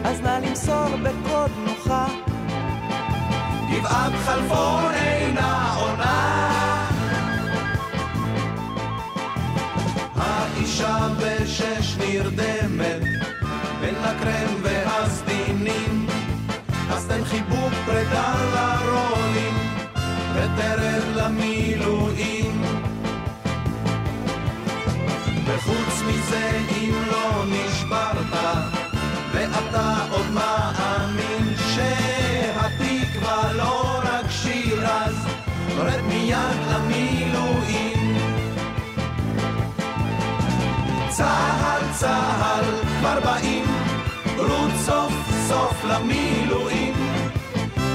[0.05, 2.07] אז נא למסור בקוד נוחה.
[3.79, 6.51] גבעת חלפון אינה עונה.
[10.17, 13.03] האישה בשש נרדמת
[13.81, 16.07] בין הקרם והסדינים
[16.91, 19.55] אז תן חיבוק פרידה לרולים
[20.35, 22.63] ותרד למילואים
[25.47, 28.35] וחוץ מזה אם לא נשברת
[29.33, 30.86] ואתה עוד מאמין
[35.77, 38.17] אז רד מיד למילואים.
[41.09, 42.65] צהל צהל
[42.99, 43.65] כבר באים
[44.39, 45.13] רות סוף
[45.49, 46.95] סוף למילואים.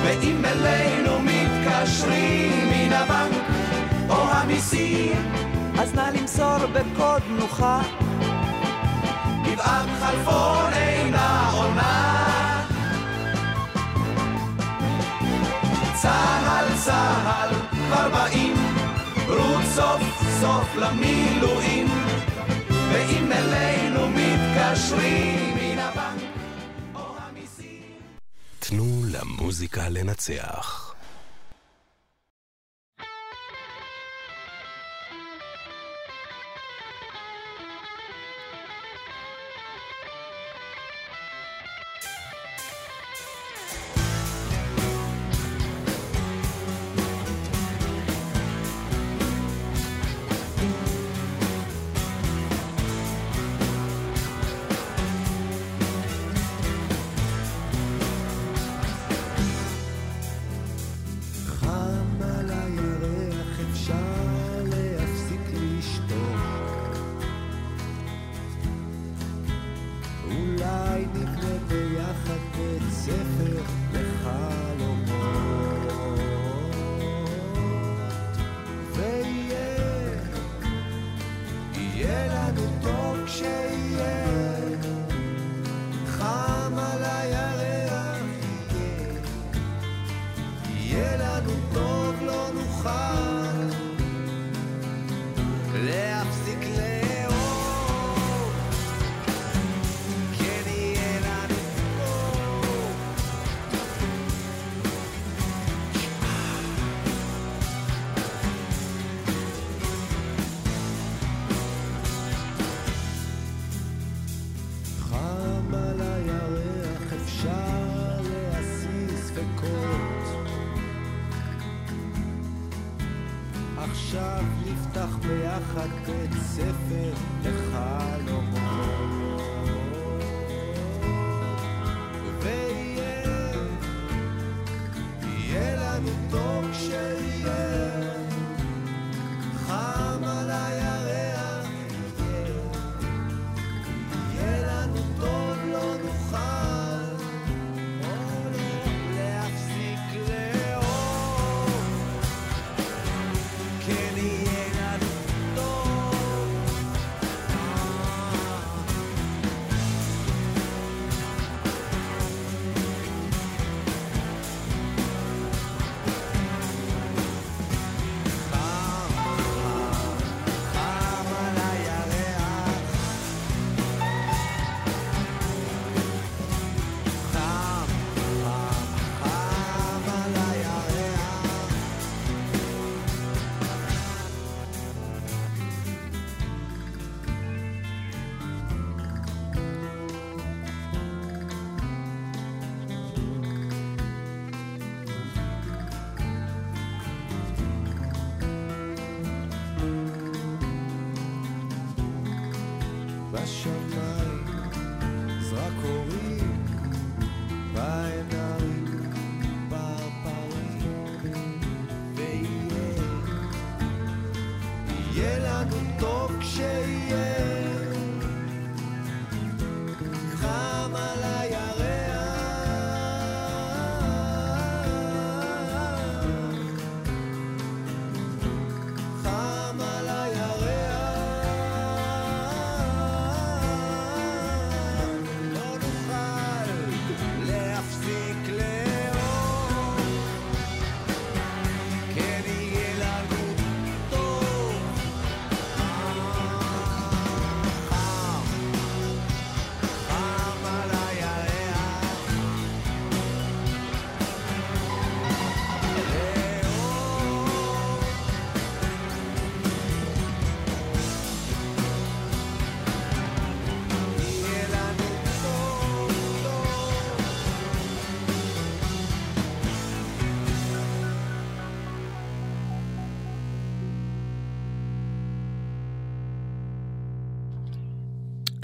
[0.03, 3.43] ואם אלינו מתקשרים מן הבנק
[4.09, 5.31] או המיסים
[5.79, 7.81] אז נא למסור בקוד נוחה.
[9.43, 12.10] גבעת חלפון אינה עונה
[16.01, 18.55] צהל צהל כבר באים
[19.27, 20.01] רות סוף
[20.41, 21.87] סוף למילואים
[22.69, 26.21] ואם אלינו מתקשרים מן הבנק
[28.59, 30.90] תנו למוזיקה לנצח.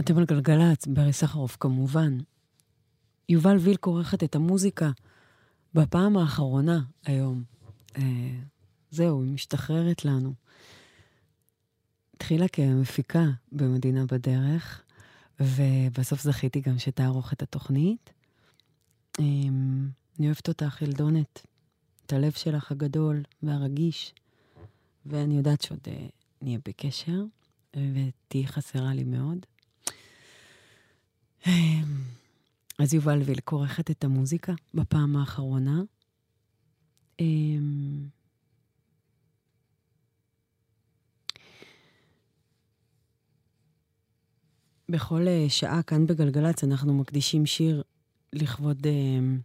[0.07, 2.17] אתם על גלגלצ, ברי סחרוף כמובן.
[3.29, 4.91] יובל וילק עורכת את המוזיקה
[5.73, 7.43] בפעם האחרונה היום.
[7.97, 8.03] אה,
[8.91, 10.33] זהו, היא משתחררת לנו.
[12.15, 14.83] התחילה כמפיקה במדינה בדרך,
[15.39, 18.09] ובסוף זכיתי גם שתערוך את התוכנית.
[19.19, 19.25] אה,
[20.19, 21.45] אני אוהבת אותך, ילדונת,
[22.05, 24.13] את הלב שלך הגדול והרגיש,
[25.05, 26.07] ואני יודעת שעוד אה,
[26.41, 27.23] נהיה בקשר,
[27.75, 29.45] ותהיי חסרה לי מאוד.
[31.45, 31.83] אמ,
[32.79, 35.81] אז יובל וילק עורכת את המוזיקה בפעם האחרונה.
[37.19, 38.07] אמ,
[44.89, 47.83] בכל אה, שעה כאן בגלגלצ אנחנו מקדישים שיר
[48.33, 49.39] לכבוד אמ,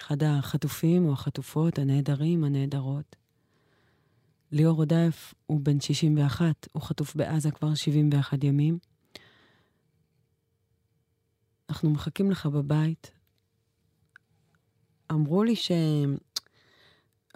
[0.00, 3.16] אחד החטופים או החטופות, הנעדרים, הנעדרות.
[4.52, 8.78] ליאור רודף הוא בן 61, הוא חטוף בעזה כבר 71 ימים.
[11.72, 13.10] אנחנו מחכים לך בבית.
[15.12, 15.70] אמרו לי ש...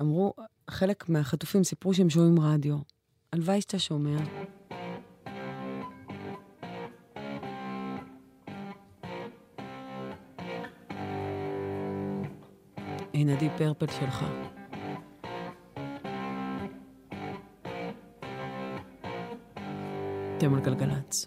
[0.01, 0.35] אמרו,
[0.71, 2.77] חלק מהחטופים סיפרו שהם שומעים רדיו.
[3.33, 4.17] הלוואי שאתה שומע.
[13.15, 14.25] הנה די פרפל שלך.
[20.37, 21.27] אתם על גלגלצ.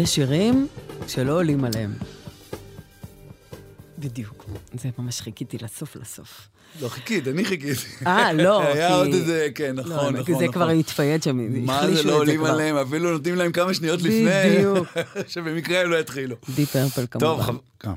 [0.00, 0.66] יש שירים
[1.08, 1.94] שלא עולים עליהם.
[3.98, 4.44] בדיוק.
[4.74, 6.48] זה ממש חיכיתי לסוף לסוף.
[6.80, 7.80] לא, חיכית, אני חיכיתי.
[8.06, 10.52] אה, לא, היה כי- עוד איזה, כן, נכון, לא, נכון, כי זה נכון.
[10.52, 12.50] כבר התפייד שם, מה החלישו זה את לא זה עולים כבר.
[12.50, 14.24] עליהם, אפילו נותנים להם כמה שניות לפני,
[14.56, 14.88] בדיוק.
[15.32, 16.36] שבמקרה הם לא יתחילו.
[16.54, 17.26] די פרפל כמובן.
[17.26, 17.94] טוב, חב- גם.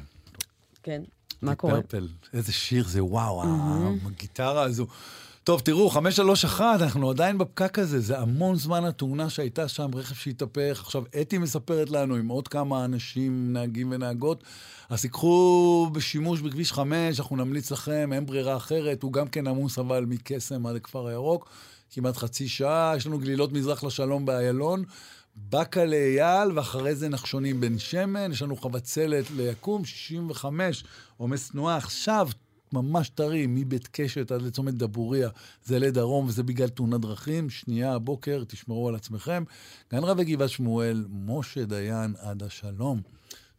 [0.84, 1.02] כן,
[1.42, 1.82] מה קורה?
[1.82, 3.98] פרפל, איזה שיר זה, וואו, מהמם.
[4.06, 4.88] הגיטרה הזו.
[5.44, 10.82] טוב, תראו, 531, אנחנו עדיין בפקק הזה, זה המון זמן התאונה שהייתה שם, רכב שהתהפך.
[10.84, 14.44] עכשיו, אתי מספרת לנו עם עוד כמה אנשים, נהגים ונהגות,
[14.90, 19.80] אז תיקחו בשימוש בכביש 5, אנחנו נמליץ לכם, אין ברירה אחרת, הוא גם כן עמוס
[19.80, 21.50] אבל מקסם עד הכפר הירוק,
[21.92, 24.84] כמעט חצי שעה, יש לנו גלילות מזרח לשלום באיילון.
[25.36, 30.84] באקה לאייל, ואחרי זה נחשונים בן שמן, יש לנו חבצלת ליקום, 65,
[31.18, 31.78] עומס תנועה.
[31.78, 32.28] עכשיו,
[32.74, 35.30] ממש טרי, מבית קשת עד לצומת דבוריה,
[35.64, 37.50] זה לדרום, וזה בגלל תאונת דרכים.
[37.50, 39.44] שנייה הבוקר, תשמרו על עצמכם.
[39.92, 43.02] גן רבי גבעת שמואל, משה דיין עד השלום.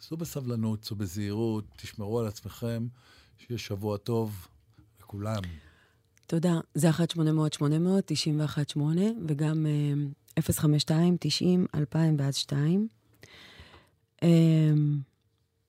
[0.00, 2.86] סעו בסבלנות, סעו בזהירות, תשמרו על עצמכם,
[3.38, 4.48] שיהיה שבוע טוב
[5.00, 5.42] לכולם.
[6.26, 6.60] תודה.
[6.74, 8.78] זה 1-800-800-91-8,
[9.28, 12.88] וגם אה, 052-90-2000 ואז 2.
[14.22, 14.28] אה,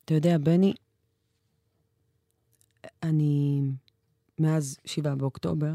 [0.05, 0.73] אתה יודע, בני,
[3.03, 3.61] אני,
[4.39, 5.73] מאז 7 באוקטובר,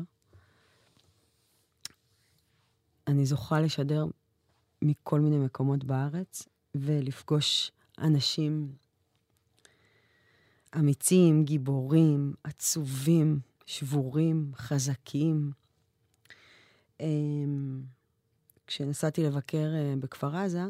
[3.07, 4.05] אני זוכה לשדר
[4.83, 8.73] מכל מיני מקומות בארץ, ולפגוש אנשים
[10.79, 15.53] אמיצים, גיבורים, עצובים, שבורים, חזקים.
[17.01, 17.83] אמ,
[18.67, 20.63] כשנסעתי לבקר אה, בכפר עזה,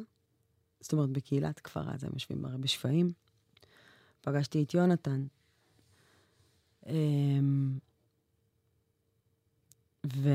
[0.80, 3.12] זאת אומרת, בקהילת כפר עזה, הם יושבים הרי בשפיים,
[4.20, 5.26] פגשתי את יונתן.
[6.86, 7.78] אמ,
[10.06, 10.28] ו...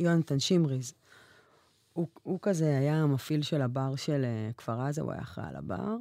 [0.00, 0.94] יונתן שמריז,
[1.92, 5.56] הוא, הוא כזה היה המפעיל של הבר של אה, כפר עזה, הוא היה אחראי על
[5.56, 5.96] הבר,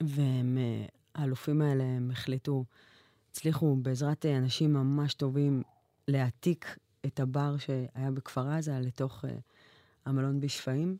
[0.00, 0.86] והם, אה,
[1.60, 2.64] האלה, הם החליטו,
[3.30, 5.62] הצליחו בעזרת אה, אנשים ממש טובים
[6.08, 9.24] להעתיק את הבר שהיה בכפר עזה לתוך
[10.04, 10.96] המלון בשפיים.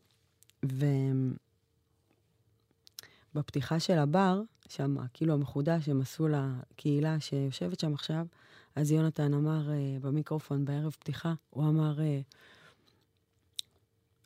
[3.33, 4.41] ובפתיחה של הבר,
[4.71, 8.25] שם, כאילו המחודש, הם עשו לקהילה שיושבת שם עכשיו,
[8.75, 12.21] אז יונתן אמר אה, במיקרופון בערב פתיחה, הוא אמר, אה,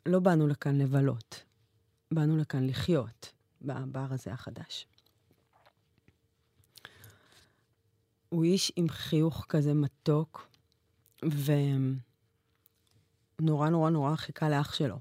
[0.06, 1.44] לא באנו לכאן לבלות,
[2.10, 3.32] באנו לכאן לחיות
[3.62, 4.86] בבר הזה החדש.
[8.28, 10.48] הוא איש עם חיוך כזה מתוק,
[11.22, 11.98] ונורא
[13.68, 14.98] נורא נורא חיכה לאח שלו.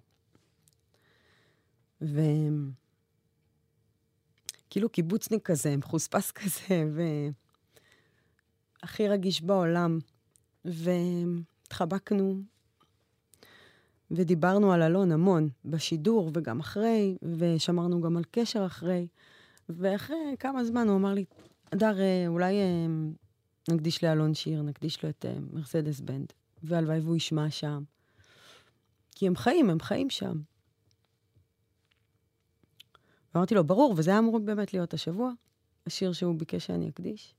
[4.75, 6.83] וכאילו קיבוצניק כזה, מחוספס כזה,
[8.81, 9.99] והכי רגיש בעולם.
[10.65, 12.41] והתחבקנו,
[14.11, 19.07] ודיברנו על אלון המון, בשידור וגם אחרי, ושמרנו גם על קשר אחרי.
[19.69, 21.25] ואחרי כמה זמן הוא אמר לי,
[21.73, 22.85] אדר, אה, אולי אה,
[23.69, 27.83] נקדיש לאלון שיר, נקדיש לו את אה, מרסדס בנד, והלוואי והוא ישמע שם.
[29.11, 30.39] כי הם חיים, הם חיים שם.
[33.35, 35.31] ואמרתי לו, ברור, וזה היה אמור באמת להיות השבוע,
[35.87, 37.35] השיר שהוא ביקש שאני אקדיש.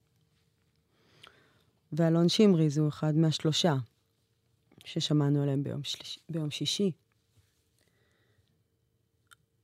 [1.92, 3.74] ואלון שמריז הוא אחד מהשלושה
[4.84, 6.18] ששמענו עליהם ביום, שליש...
[6.28, 6.92] ביום שישי.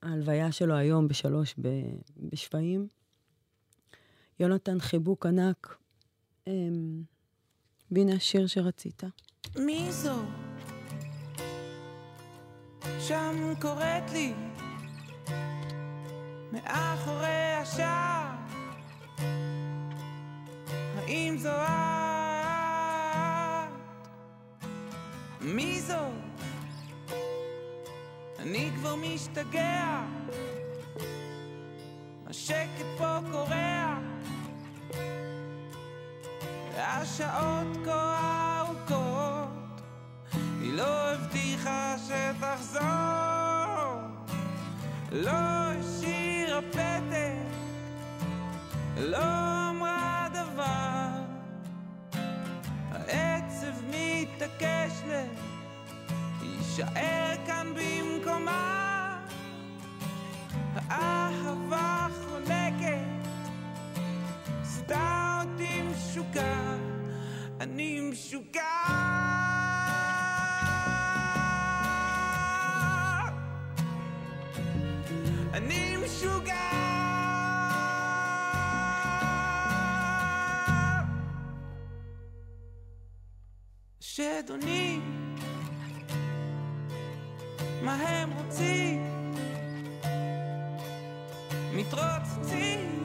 [0.02, 1.68] ההלוויה שלו היום בשלוש ב...
[2.16, 2.88] בשפיים.
[4.40, 5.76] יונתן חיבוק ענק.
[6.46, 7.02] אמ...
[7.90, 9.02] והנה השיר שרצית.
[9.56, 10.22] מי זו?
[12.98, 14.51] שם קוראת לי
[16.52, 18.30] מאחורי השער.
[20.98, 21.72] האם זו את?
[25.40, 26.08] מי זו?
[28.38, 30.02] אני כבר משתגע.
[32.26, 33.98] השקט פה קורע.
[36.74, 39.80] והשעות כה ארוכות
[40.60, 42.82] היא לא הבטיחה שתחזור.
[45.12, 45.30] לא
[46.70, 47.32] השאירה פתק
[48.96, 51.08] לא אמרה דבר.
[52.92, 54.92] העצב מתעקש
[56.40, 59.18] להישאר כאן במקומה.
[60.74, 63.28] האהבה חונקת
[64.62, 66.76] עשתה אותי משוגע
[67.60, 69.41] אני משוגע
[84.22, 85.02] שד אונים
[87.82, 89.02] מה הם רוצים?
[91.74, 93.01] מתרוצצים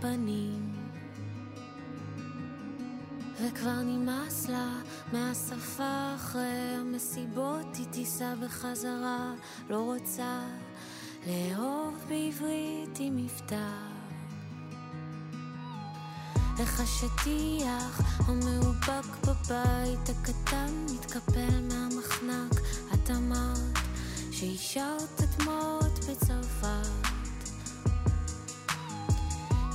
[0.00, 0.72] פנים.
[3.40, 4.80] וכבר נמאס לה
[5.12, 9.32] מהשפה אחרי המסיבות, היא תיסע בחזרה,
[9.70, 10.40] לא רוצה
[11.26, 13.70] לאהוב בעברית עם מבטא.
[16.58, 22.60] איך השטיח המאובק בבית הקטן מתקפל מהמחנק,
[22.94, 23.78] את אמרת
[24.32, 27.05] שהשארת דמעות בצרפת.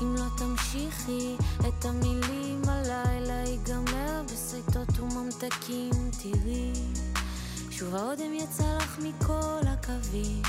[0.02, 5.91] אם לא תמשיכי את המילים הלילה ייגמר בשריטות וממתקים,
[6.22, 6.73] תראי
[7.72, 10.41] שוב האודם יצא לך מכל הקווים.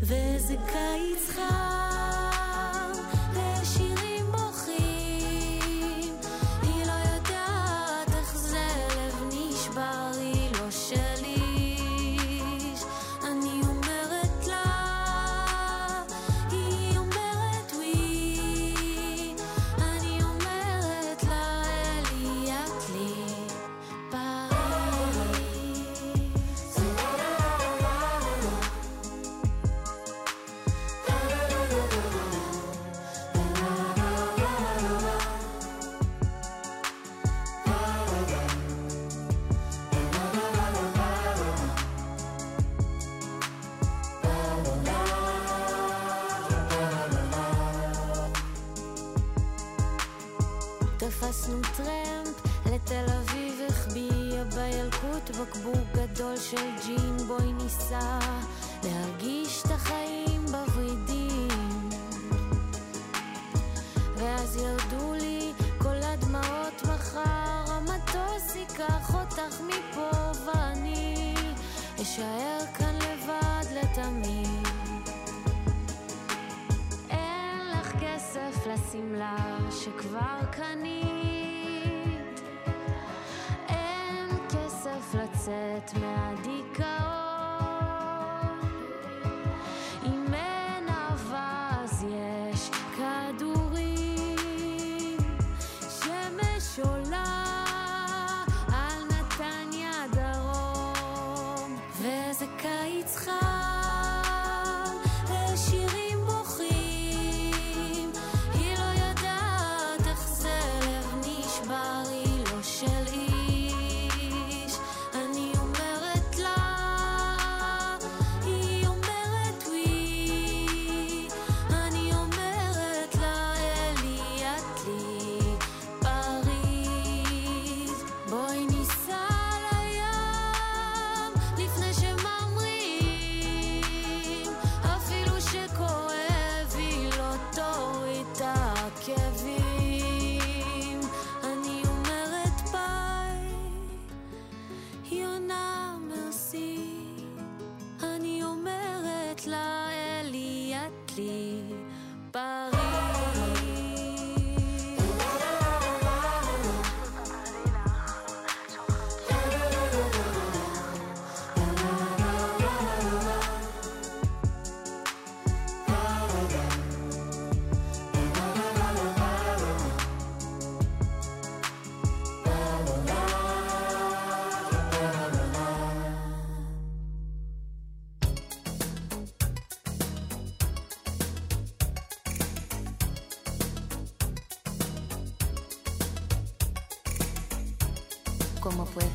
[0.00, 2.92] וזה קיץ חם
[3.32, 4.26] ושירים
[51.50, 51.99] nous traîne.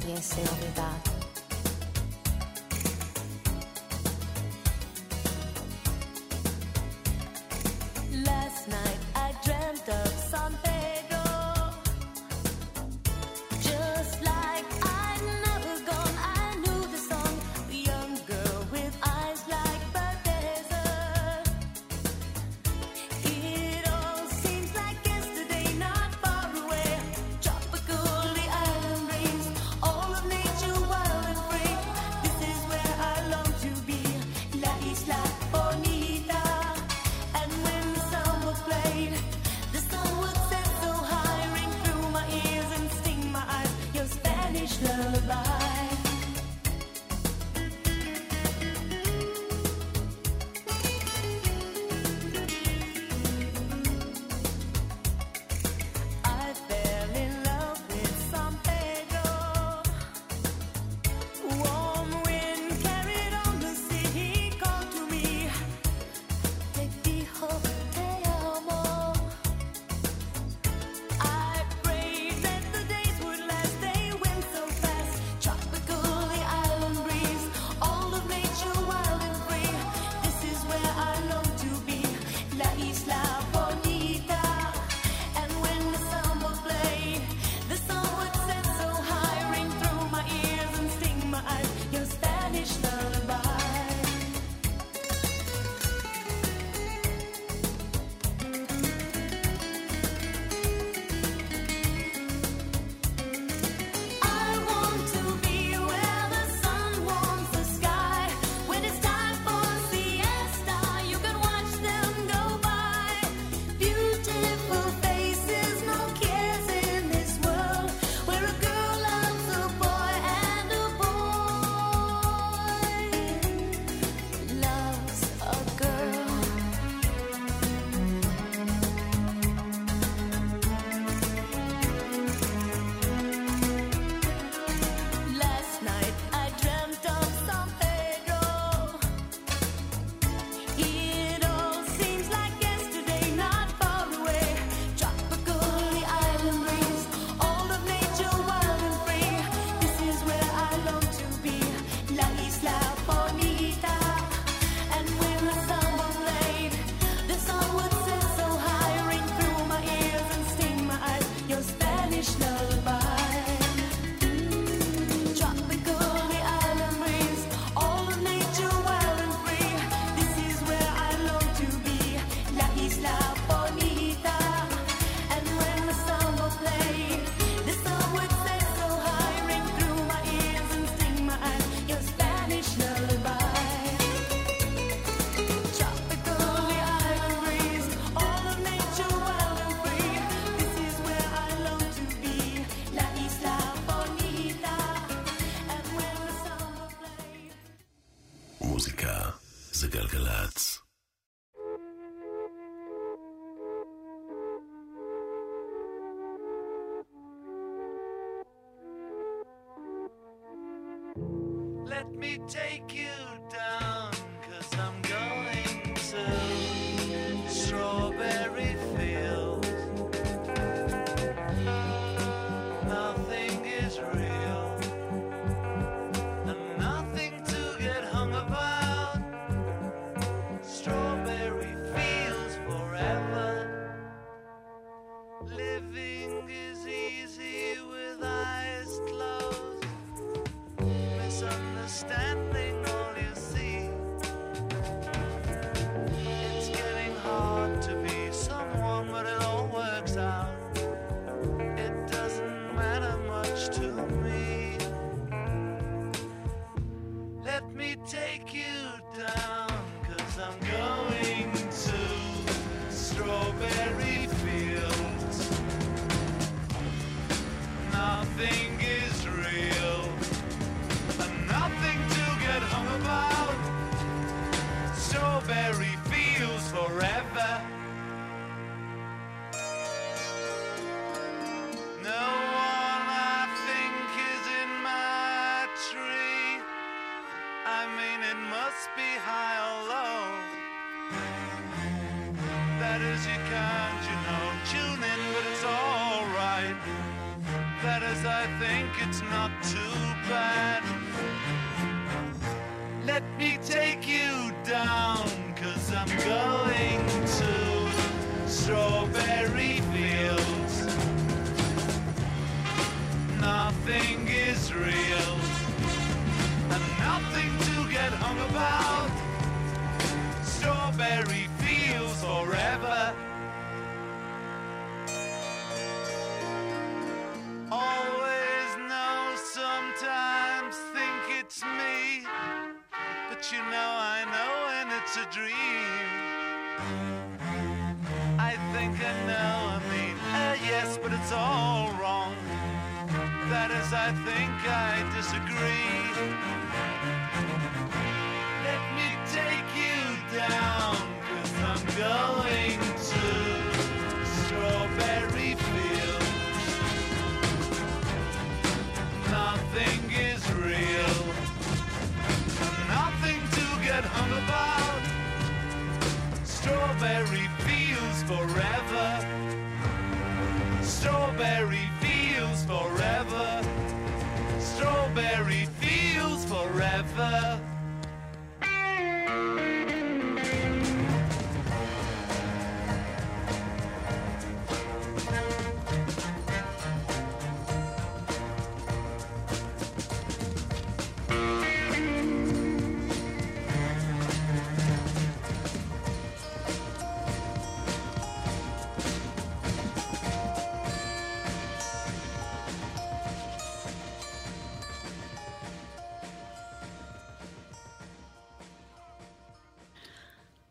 [0.01, 0.94] conhece a realidade.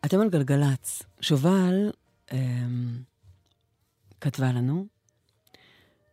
[0.05, 1.03] אתם על גלגלצ.
[1.21, 1.91] שובל
[2.33, 3.03] אמ,
[4.21, 4.87] כתבה לנו,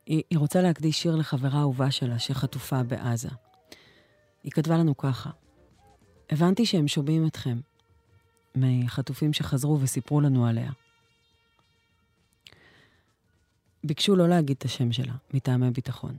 [0.05, 3.29] היא, היא רוצה להקדיש שיר לחברה אהובה שלה שחטופה בעזה.
[4.43, 5.29] היא כתבה לנו ככה:
[6.29, 7.59] הבנתי שהם שומעים אתכם,
[8.55, 10.71] מחטופים שחזרו וסיפרו לנו עליה.
[13.83, 16.17] ביקשו לא להגיד את השם שלה, מטעמי ביטחון.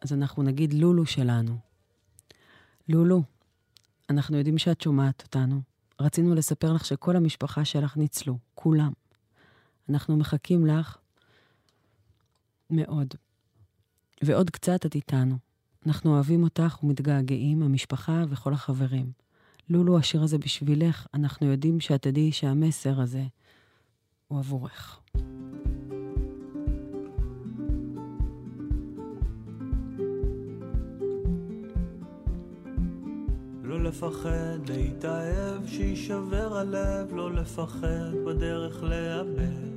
[0.00, 1.56] אז אנחנו נגיד לולו שלנו.
[2.88, 3.22] לולו,
[4.10, 5.60] אנחנו יודעים שאת שומעת אותנו.
[6.00, 8.92] רצינו לספר לך שכל המשפחה שלך ניצלו, כולם.
[9.88, 10.98] אנחנו מחכים לך
[12.70, 13.14] מאוד.
[14.22, 15.38] ועוד קצת את איתנו.
[15.86, 19.12] אנחנו אוהבים אותך ומתגעגעים, המשפחה וכל החברים.
[19.70, 23.24] לולו, השיר הזה בשבילך, אנחנו יודעים שאת תדעי שהמסר הזה
[24.28, 25.00] הוא עבורך.
[33.82, 39.68] לפחד להתאהב, שיישבר הלב, לא לפחד בדרך לאבד.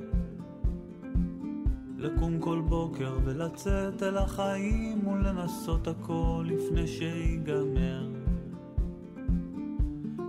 [1.98, 8.08] לקום כל בוקר ולצאת אל החיים ולנסות הכל לפני שיגמר.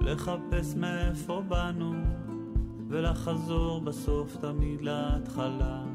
[0.01, 1.93] לחפש מאיפה באנו
[2.87, 5.93] ולחזור בסוף תמיד להתחלה.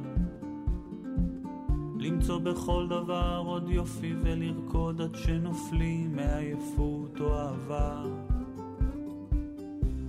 [2.08, 8.02] למצוא בכל דבר עוד יופי ולרקוד עד שנופלים מעייפות או אהבה.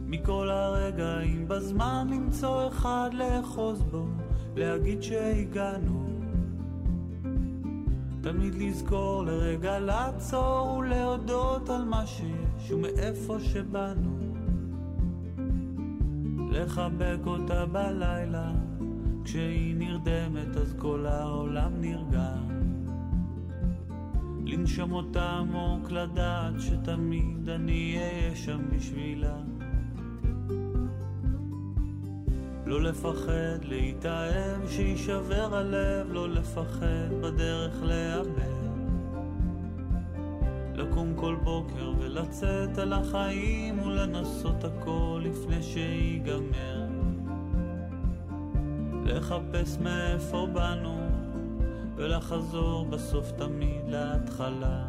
[0.07, 4.05] מכל הרגעים בזמן למצוא אחד לאחוז בו,
[4.55, 6.05] להגיד שהגענו.
[8.21, 14.17] תמיד לזכור לרגע לעצור ולהודות על מה שיש ומאיפה שבאנו.
[16.51, 18.51] לחבק אותה בלילה,
[19.29, 22.33] כשהיא נרדמת אז כל העולם נרגע.
[24.45, 29.37] לנשום אותה עמוק לדעת שתמיד אני אהיה שם בשבילה.
[32.65, 38.69] לא לפחד להתאהב, שיישבר הלב, לא לפחד בדרך לאבד.
[40.75, 46.88] לקום כל בוקר ולצאת על החיים ולנסות הכל לפני שיגמר.
[49.09, 50.97] לחפש מאיפה באנו
[51.95, 54.85] ולחזור בסוף תמיד להתחלה.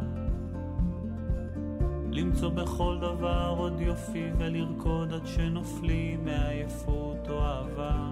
[2.11, 8.09] למצוא בכל דבר עוד יופי ולרקוד עד שנופלים מעייפות או אהבה.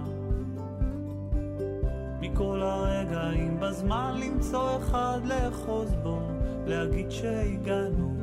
[2.20, 6.20] מכל הרגעים בזמן למצוא אחד לאחוז בו,
[6.66, 8.19] להגיד שהגענו.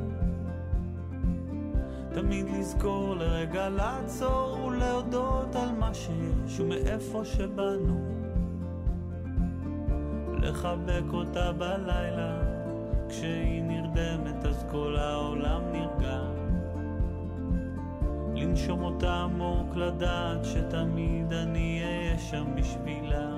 [2.20, 8.00] תמיד לזכור לרגע לעצור ולהודות על מה שיש ומאיפה שבאנו.
[10.42, 12.40] לחבק אותה בלילה,
[13.08, 16.20] כשהיא נרדמת אז כל העולם נרגע.
[18.34, 23.37] לנשום אותה עמוק לדעת שתמיד אני אהיה שם בשבילה.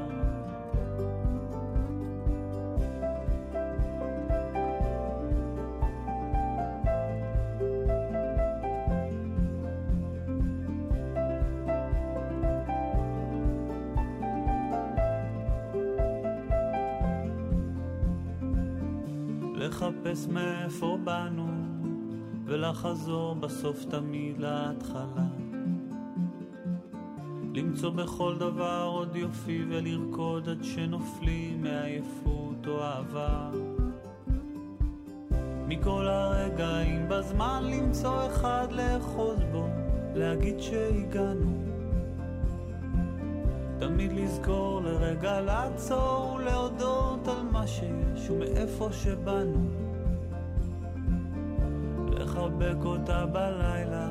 [20.20, 21.46] לחפש מאיפה באנו
[22.44, 25.26] ולחזור בסוף תמיד להתחלה.
[27.54, 33.50] למצוא בכל דבר עוד יופי ולרקוד עד שנופלים מעייפות או אהבה.
[35.66, 39.66] מכל הרגעים בזמן למצוא אחד לאחוז בו,
[40.14, 41.64] להגיד שהגענו.
[43.78, 49.79] תמיד לזכור לרגע לעצור ולהודות על מה שיש ומאיפה שבאנו.
[52.40, 54.08] לחבק אותה בלילה,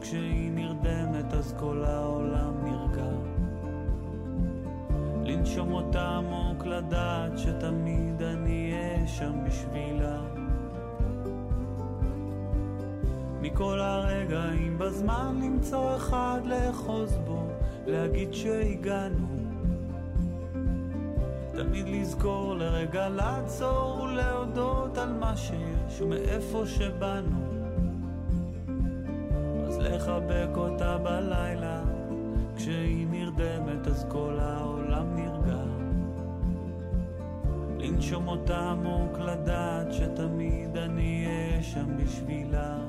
[0.00, 3.08] כשהיא נרדמת אז כל העולם נרגע.
[5.24, 10.20] לנשום אותה עמוק לדעת שתמיד אני אהיה שם בשבילה.
[13.40, 17.42] מכל הרגעים בזמן למצוא אחד לאחוז בו,
[17.86, 19.26] להגיד שהגענו.
[21.52, 27.47] תמיד לזכור לרגע לעצור ולהודות על מה שיש ומאיפה שבאנו.
[29.78, 31.82] לחבק אותה בלילה,
[32.56, 35.62] כשהיא נרדמת אז כל העולם נרגע.
[37.78, 42.87] לנשום אותה עמוק לדעת שתמיד אני אהיה שם בשבילה.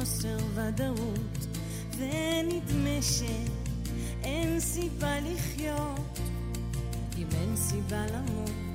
[0.00, 1.46] חוסר ודאות,
[1.98, 6.18] ונדמה שאין סיבה לחיות,
[7.18, 8.67] אם אין סיבה למות.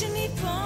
[0.00, 0.59] Watching me.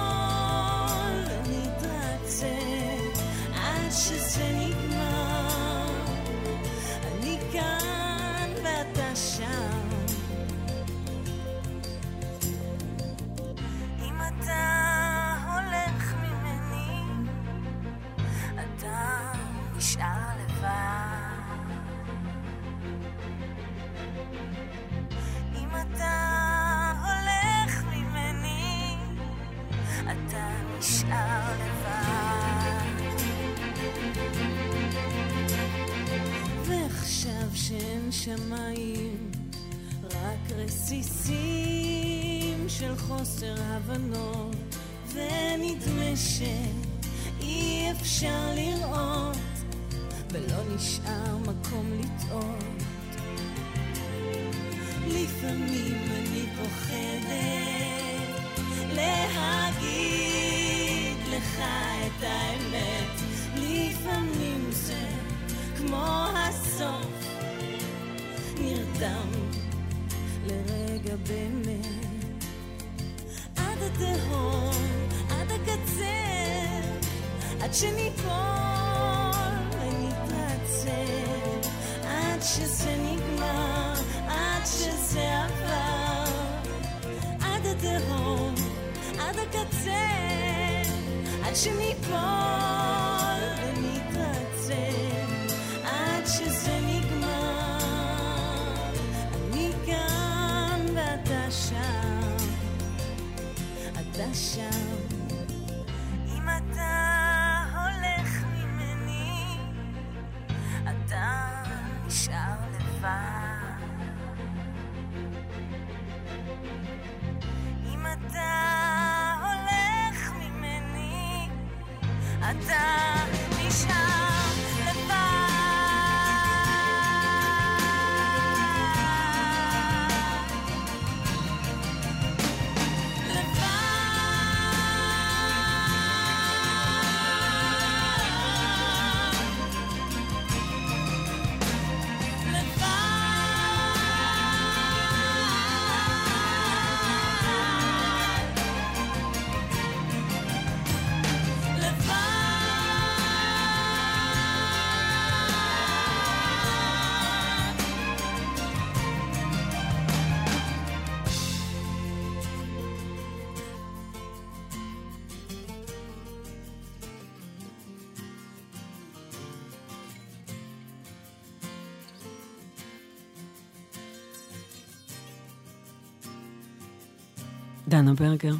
[177.95, 178.53] דנה ברגר,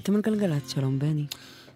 [0.00, 1.26] אתם על גלגלצ, שלום בני.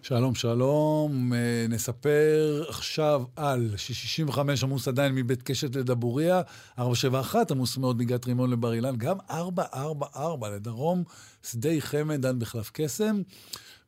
[0.01, 1.33] שלום, שלום.
[1.33, 6.41] אה, נספר עכשיו על ש-65 עמוס עדיין מבית קשת לדבוריה,
[6.79, 11.03] 471 עמוס מאוד מגת רימון לבר אילן, גם 444 לדרום,
[11.43, 13.21] שדה חמד, דן בחלף קסם.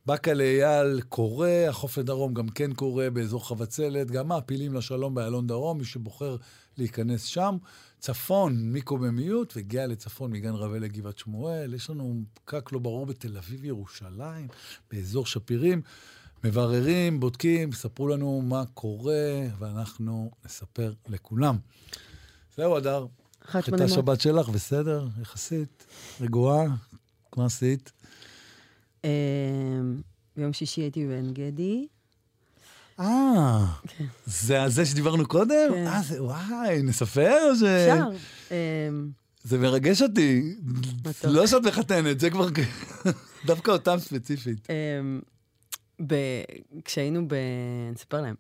[0.06, 5.78] באקה לאייל קורא, החוף לדרום גם כן קורא באזור חבצלת, גם מעפילים לשלום באיילון דרום,
[5.78, 6.38] מי שבוחר
[6.78, 7.58] להיכנס שם.
[8.00, 11.74] צפון, מיקו במיעוט, והגיע לצפון מגן רווה לגבעת שמואל.
[11.74, 14.48] יש לנו פקק לא ברור בתל אביב, ירושלים,
[14.92, 15.82] באזור שפירים.
[16.44, 21.58] מבררים, בודקים, ספרו לנו מה קורה, ואנחנו נספר לכולם.
[22.58, 23.06] זהו, הדר.
[23.46, 23.94] אחת הייתה מדהימה.
[23.94, 25.86] שבת שלך, בסדר, יחסית,
[26.22, 26.66] רגועה?
[26.66, 26.74] אמ,
[30.38, 31.88] ביום שישי הייתי בעין גדי.
[33.00, 33.66] אה,
[34.26, 35.72] זה על זה שדיברנו קודם?
[35.74, 35.88] כן.
[35.88, 37.64] אה, זה, וואי, נספר או ש...
[37.64, 38.08] אפשר.
[38.52, 39.10] אמ,
[39.44, 40.56] זה מרגש אותי.
[41.24, 42.48] לא שאת מחתנת, זה כבר...
[43.46, 44.68] דווקא אותם ספציפית.
[44.70, 45.22] אמ,
[46.08, 46.44] ב-
[46.86, 47.36] כשהיינו ב...
[47.94, 48.36] נספר להם.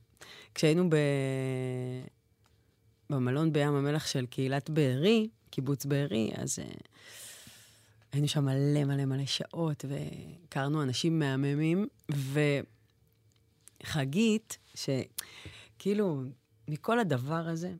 [0.55, 0.95] כשהיינו ב...
[3.09, 6.81] במלון בים המלח של קהילת בארי, קיבוץ בארי, אז uh,
[8.15, 11.87] היינו שם מלא מלא מלא שעות, והכרנו אנשים מהממים,
[13.83, 16.21] וחגית, שכאילו,
[16.67, 17.73] מכל הדבר הזה,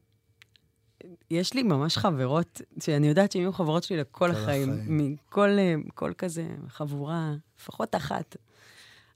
[1.32, 4.74] יש לי ממש חברות, שאני יודעת שהן יהיו חברות שלי לכל כל החיים.
[4.74, 4.98] החיים.
[4.98, 8.36] מכל אה, כל כזה חבורה, לפחות אחת.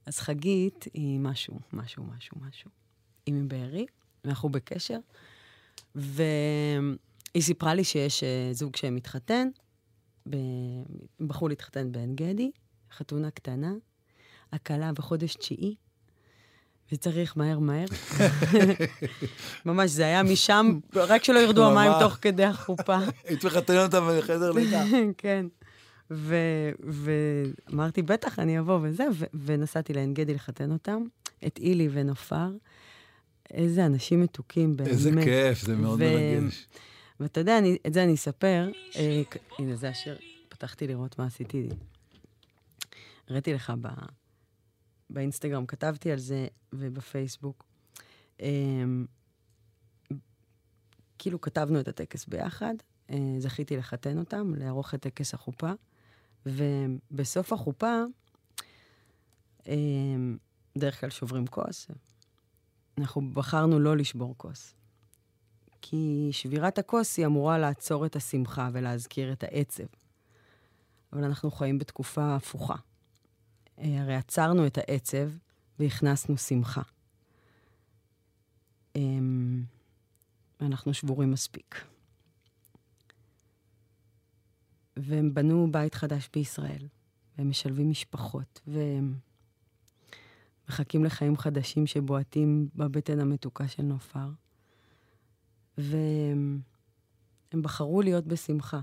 [0.06, 2.70] אז חגית היא משהו, משהו, משהו, משהו.
[3.26, 3.86] היא מבארי,
[4.24, 5.00] ואנחנו בקשר,
[5.96, 6.98] והיא
[7.40, 9.48] סיפרה לי שיש אה, זוג שמתחתן,
[10.30, 10.36] ב...
[11.20, 12.52] הם בחרו להתחתן בעין גדי,
[12.98, 13.74] חתונה קטנה,
[14.52, 15.76] הכלה בחודש תשיעי,
[16.92, 17.86] וצריך מהר מהר.
[19.66, 21.92] ממש, זה היה משם, רק שלא ירדו המים.
[22.00, 22.98] תוך כדי החופה.
[23.28, 24.84] היית מחתנת אותם בחדר לידה.
[25.18, 25.46] כן.
[27.70, 29.04] ואמרתי, בטח, אני אבוא וזה,
[29.34, 31.02] ונסעתי לעין גדי לחתן אותם,
[31.48, 32.50] את אילי ונופר.
[33.54, 34.90] איזה אנשים מתוקים, באמת.
[34.90, 36.68] איזה כיף, זה מאוד מרגש.
[37.20, 38.72] ואתה יודע, אני, את זה אני אספר.
[38.96, 39.22] אה,
[39.60, 40.18] הנה, זה השיר,
[40.50, 41.70] פתחתי לראות מה עשיתי.
[43.28, 43.88] הראיתי לך ב,
[45.10, 47.66] באינסטגרם, כתבתי על זה, ובפייסבוק.
[48.42, 48.48] אה,
[51.20, 52.76] כאילו כתבנו את הטקס ביחד,
[53.10, 55.72] אה, זכיתי לחתן אותם, לערוך את טקס החופה,
[56.46, 57.96] ובסוף החופה,
[59.68, 59.76] אה,
[60.76, 61.88] בדרך כלל שוברים כוס.
[62.98, 64.74] אנחנו בחרנו לא לשבור כוס.
[65.82, 69.84] כי שבירת הכוס היא אמורה לעצור את השמחה ולהזכיר את העצב.
[71.14, 72.76] אבל אנחנו חיים בתקופה הפוכה.
[73.80, 75.30] אה, הרי עצרנו את העצב
[75.80, 76.82] והכנסנו שמחה.
[78.96, 79.64] אמ,
[80.60, 81.86] ואנחנו שבורים מספיק.
[84.98, 86.88] והם בנו בית חדש בישראל,
[87.38, 89.14] והם משלבים משפחות, והם
[90.70, 94.30] מחכים לחיים חדשים שבועטים בבטן המתוקה של נופר.
[95.80, 96.60] והם
[97.52, 98.80] הם בחרו להיות בשמחה.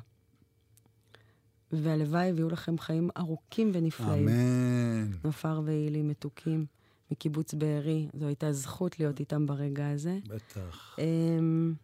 [1.73, 4.29] והלוואי יביאו לכם חיים ארוכים ונפלאים.
[4.29, 5.11] אמן.
[5.25, 6.67] נופר והילי מתוקים
[7.11, 10.19] מקיבוץ בארי, זו הייתה זכות להיות איתם ברגע הזה.
[10.29, 10.97] בטח.
[10.99, 11.75] אמ,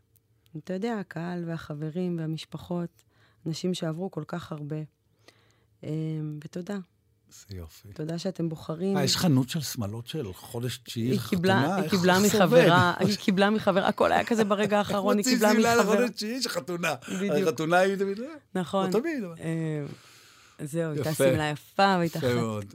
[0.57, 3.05] אתה יודע, הקהל והחברים והמשפחות,
[3.47, 4.77] אנשים שעברו כל כך הרבה.
[5.83, 6.79] אמ, ותודה.
[7.33, 7.89] זה יופי.
[7.95, 8.97] תודה שאתם בוחרים.
[8.97, 11.75] אה, יש חנות של שמלות של חודש תשיעי לחתונה?
[11.77, 12.95] היא איך קיבלה מחברה?
[12.99, 15.95] היא קיבלה מחברה, הכל היה כזה ברגע האחרון, היא מוציא קיבלה שמלה מחברה.
[15.95, 16.95] לחודש תשיעי של חתונה.
[17.09, 17.49] בדיוק.
[17.49, 18.21] החתונה היא תמיד...
[18.55, 18.87] נכון.
[18.87, 19.25] לא תמיד.
[19.41, 19.85] אה,
[20.65, 21.15] זהו, הייתה.
[21.15, 22.19] שמלה יפה, והייתה.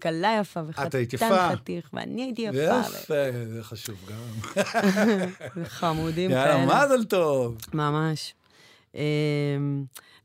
[0.01, 0.99] כלה יפה, וחתן.
[1.51, 2.57] חתיך, ואני הייתי יפה.
[2.57, 3.13] יפה,
[3.53, 4.63] זה חשוב גם.
[5.63, 6.85] וחמודים יאללה, כאלה.
[6.85, 7.57] מזל טוב.
[7.73, 8.33] ממש.
[8.95, 9.01] אמ,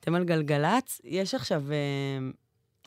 [0.00, 2.32] אתם על גלגלצ, יש עכשיו, אמ,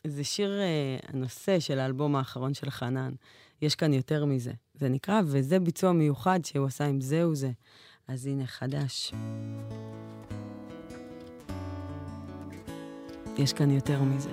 [0.08, 3.14] זה שיר אה, הנושא של האלבום האחרון של חנן.
[3.62, 4.52] יש כאן יותר מזה.
[4.74, 7.52] זה נקרא, וזה ביצוע מיוחד שהוא עשה עם זה.
[8.08, 9.14] אז הנה, חדש.
[13.38, 14.30] יש כאן יותר מזה.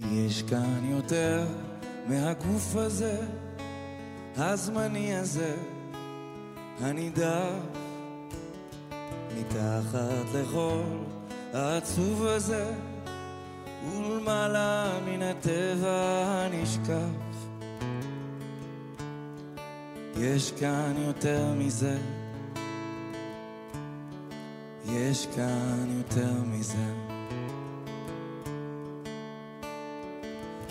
[0.00, 1.46] יש כאן יותר
[2.08, 3.26] מהגוף הזה,
[4.36, 5.56] הזמני הזה,
[6.80, 7.80] הנידף,
[9.36, 10.82] מתחת לכל
[11.54, 12.72] העצוב הזה,
[13.86, 17.30] ולמעלה מן הטבע הנשקף.
[20.16, 21.98] יש כאן יותר מזה,
[24.86, 27.10] יש כאן יותר מזה.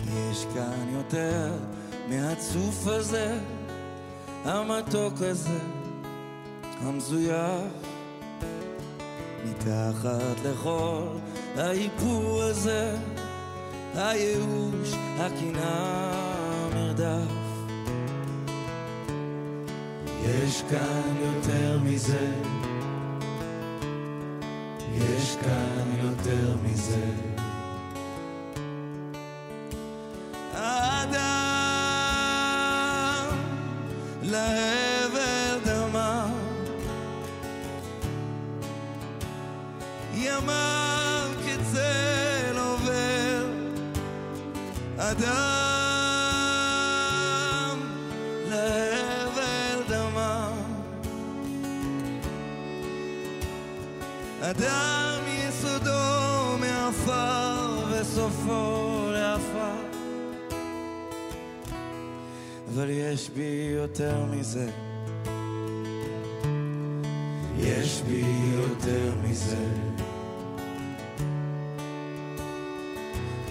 [0.06, 1.52] יש כאן יותר
[2.08, 3.38] מהצוף הזה,
[4.44, 5.58] המתוק הזה,
[6.80, 7.90] המזויף,
[9.44, 11.02] מתחת לכל
[11.56, 12.96] האיפור הזה,
[13.94, 16.12] הייאוש, הקנאה,
[16.72, 17.32] המרדף.
[20.24, 22.32] יש כאן יותר מזה,
[24.96, 27.39] יש כאן יותר מזה.
[45.20, 45.28] אדם
[48.48, 50.52] להבל דמה
[54.40, 59.90] אדם יסודו מעפר וסופו לעפר
[62.74, 64.70] אבל יש בי יותר מזה.
[67.58, 68.24] יש בי
[68.54, 69.56] יותר מזה.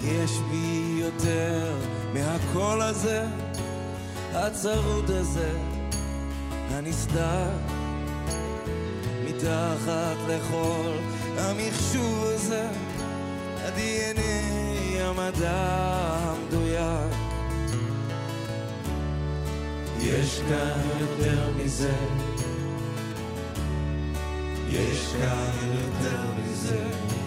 [0.04, 1.76] יש בי יותר
[2.14, 3.26] מהקול הזה,
[4.34, 5.52] הצרוד הזה,
[6.72, 7.50] הנסתר,
[9.26, 10.92] מתחת לכל
[11.38, 12.70] המחשוב הזה,
[13.58, 15.66] ה-DNA, המדע
[16.20, 17.14] המדויק.
[20.00, 21.94] יש כאן יותר מזה.
[24.70, 27.19] יש כאן יותר מזה.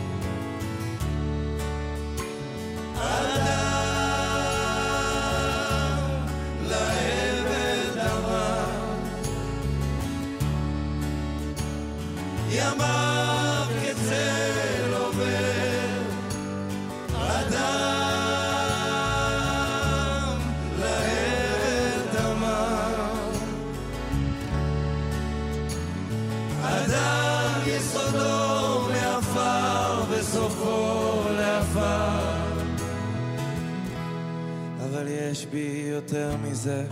[36.62, 36.84] מזה.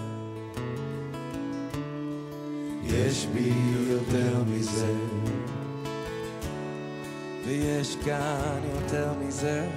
[2.85, 3.53] יש בי
[3.91, 4.93] יותר מזה.
[7.47, 9.69] ויש כאן יותר מזה.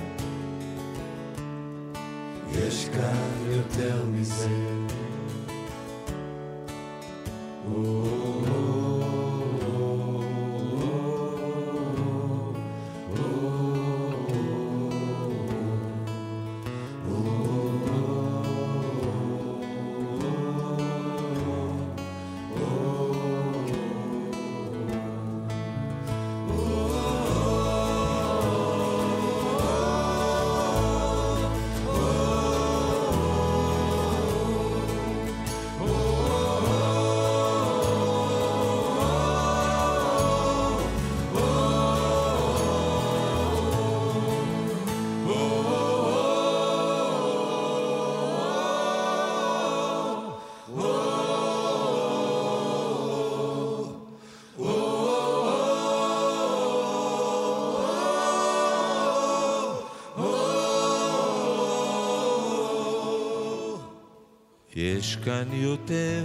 [65.24, 66.24] כאן יותר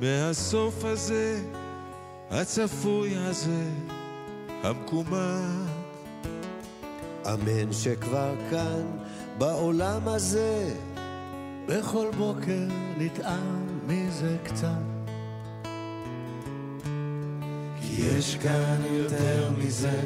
[0.00, 1.40] מהסוף הזה,
[2.30, 3.70] הצפוי הזה,
[4.62, 5.66] המקומם.
[7.26, 8.82] אמן שכבר כאן,
[9.38, 10.74] בעולם הזה,
[11.68, 12.66] בכל בוקר
[12.98, 14.68] נטעם מזה קצת.
[17.80, 20.00] כי יש כאן יותר מזה,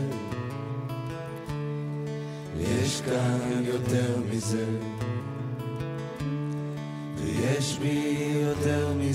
[2.58, 4.66] יש כאן יותר מזה,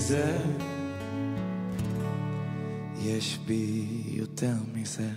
[0.04, 0.36] מזה,
[2.98, 5.08] יש בי יותר מזה.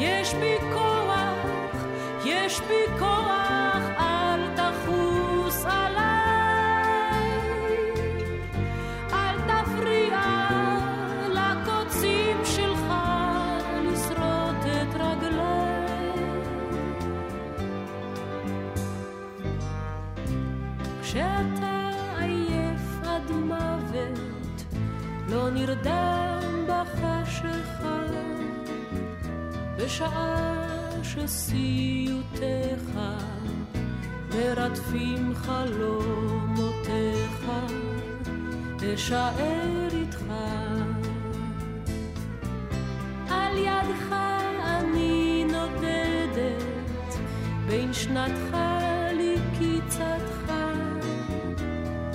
[0.00, 1.84] יש בי כוח,
[2.24, 7.30] יש בי כוח, אל תחוס עליי.
[9.12, 10.20] אל תפריע
[11.28, 12.92] לקוצים שלך
[13.84, 16.24] לשרוט את רגליי.
[21.02, 24.64] כשאתה עייף עד מוות,
[25.28, 27.99] לא נרדם בחשיכה,
[29.90, 30.46] בשעה
[31.02, 32.90] שסיוטיך
[34.34, 36.70] מרדפים חלומותיך,
[38.94, 40.24] אשאר איתך.
[43.30, 44.12] על ידך
[44.62, 47.14] אני נודדת,
[47.66, 48.56] בין שנתך
[49.12, 50.52] לקיצתך.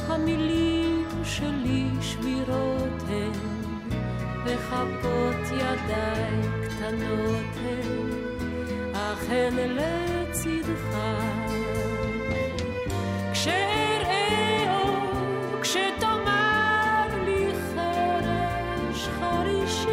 [0.08, 3.32] המילים שלי שבירות הן,
[4.46, 10.98] וכפות ידיי קטנות הן, אך הן לצידך.
[13.34, 19.88] כשאראה אור, כשתאמר לי חרש חרישי,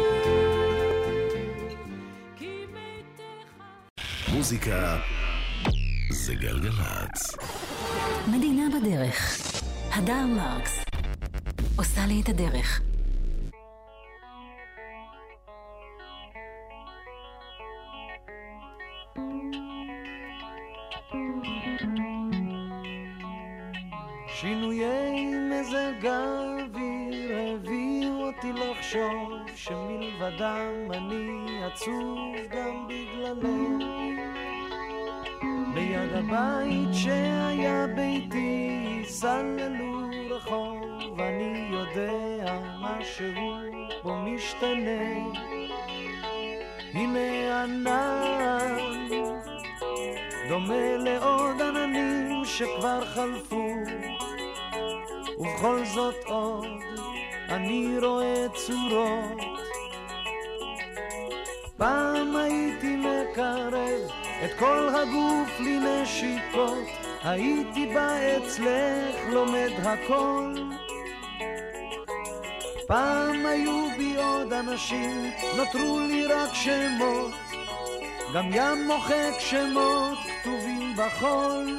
[4.33, 4.97] מוזיקה
[6.11, 7.37] זה גלגלצ.
[8.27, 9.37] מדינה בדרך.
[9.91, 10.83] הדר מרקס
[11.75, 12.81] עושה לי את הדרך.
[30.37, 33.83] שמלבדם אני עצוב גם בגללך.
[35.75, 43.25] ליד הבית שהיה ביתי סללו רחוב, אני יודע משהו
[44.03, 45.29] בו משתנה.
[46.93, 48.77] הנה ענן
[50.49, 53.73] דומה לעוד עננים שכבר חלפו,
[55.39, 56.65] ובכל זאת עוד
[57.49, 59.62] אני רואה צורות.
[61.77, 64.11] פעם הייתי מקרב
[64.45, 66.87] את כל הגוף לנשיקות,
[67.23, 70.53] הייתי בא אצלך לומד הכל.
[72.87, 77.31] פעם היו בי עוד אנשים, נותרו לי רק שמות,
[78.33, 81.77] גם ים מוחק שמות כתובים בחול.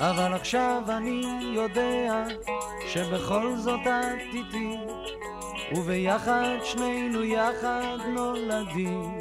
[0.00, 1.22] אבל עכשיו אני
[1.54, 2.24] יודע
[2.86, 4.76] שבכל זאת את איתי,
[5.72, 9.18] וביחד שנינו יחד נולדים.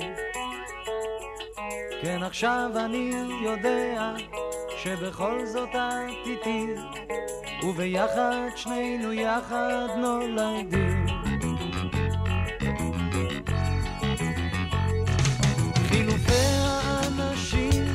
[2.02, 3.12] כן, עכשיו אני
[3.44, 4.14] יודע
[4.78, 6.66] שבכל זאת את איתי,
[7.64, 11.06] וביחד שנינו יחד נולדים.
[15.88, 17.86] חילופי האנשים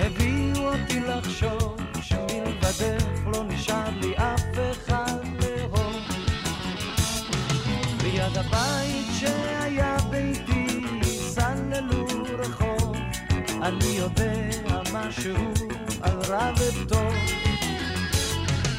[0.00, 4.27] הביאו אותי לחשוב שמלבדך לא נשאר לי אף
[8.50, 12.06] הבית שהיה ביתי סללו
[12.38, 12.96] רחוב,
[13.62, 15.34] אני יודע משהו
[16.00, 17.14] על רע וטוב.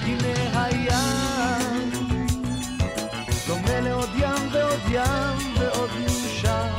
[0.02, 1.92] הנה הים,
[3.48, 6.78] דומה לעוד ים ועוד ים ועוד נשאר.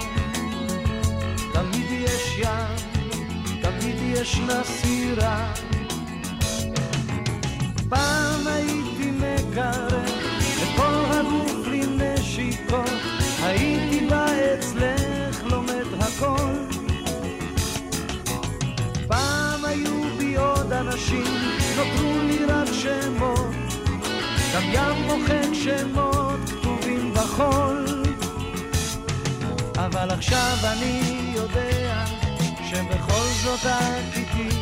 [1.53, 3.03] תמיד יש ים,
[3.63, 5.53] תמיד ישנה סירה.
[7.89, 10.20] פעם הייתי מקרב
[20.93, 21.25] אנשים,
[21.77, 23.55] נותרו לי רק שמות,
[24.55, 27.87] גם ים מוחק שמות כתובים בחול.
[29.77, 31.01] אבל עכשיו אני
[31.35, 32.05] יודע
[32.71, 34.57] שבכל זאת את איתי,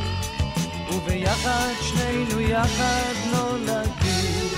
[0.92, 4.48] וביחד שנינו יחד נולדים.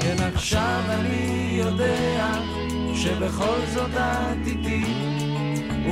[0.00, 2.32] כן, עכשיו אני יודע
[2.94, 4.84] שבכל זאת את איתי,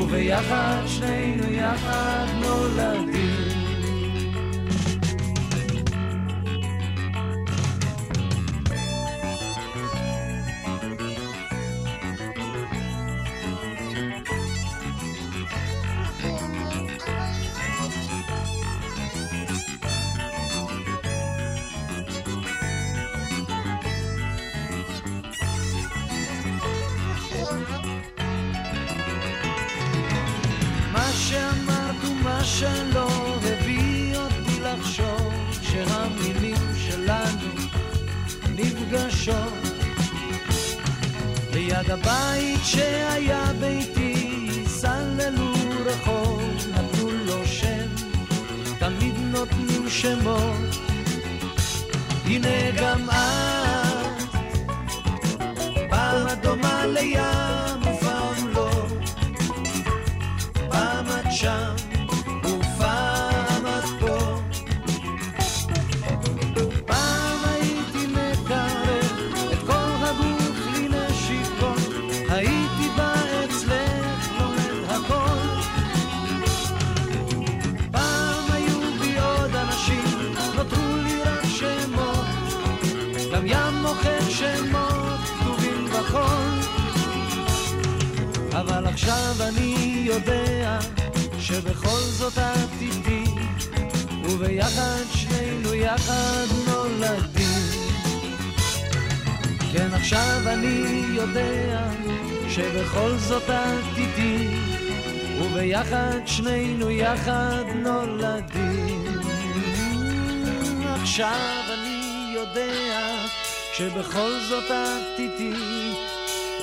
[0.01, 3.52] וביחד שנינו יחד נולדים.
[30.93, 33.09] מה שאמרת ומה שלא
[33.43, 37.49] הביא אותי לחשוב שהמילים שלנו
[38.57, 39.53] נפגשות.
[41.53, 45.53] ליד הבית שהיה ביתי סללו
[45.85, 47.89] רחוב נתנו לו שם
[48.79, 50.77] תמיד נותנים שמות.
[52.25, 53.72] הנה גם את
[56.43, 57.82] דומה לים
[89.03, 90.79] עכשיו אני יודע
[91.41, 93.25] שבכל זאת את איתי,
[94.25, 97.63] וביחד שנינו יחד נולדים.
[99.73, 101.91] כן, עכשיו אני יודע
[102.49, 104.49] שבכל זאת את איתי,
[105.41, 109.05] וביחד שנינו יחד נולדים.
[110.85, 113.27] עכשיו אני יודע
[113.73, 115.53] שבכל זאת את איתי,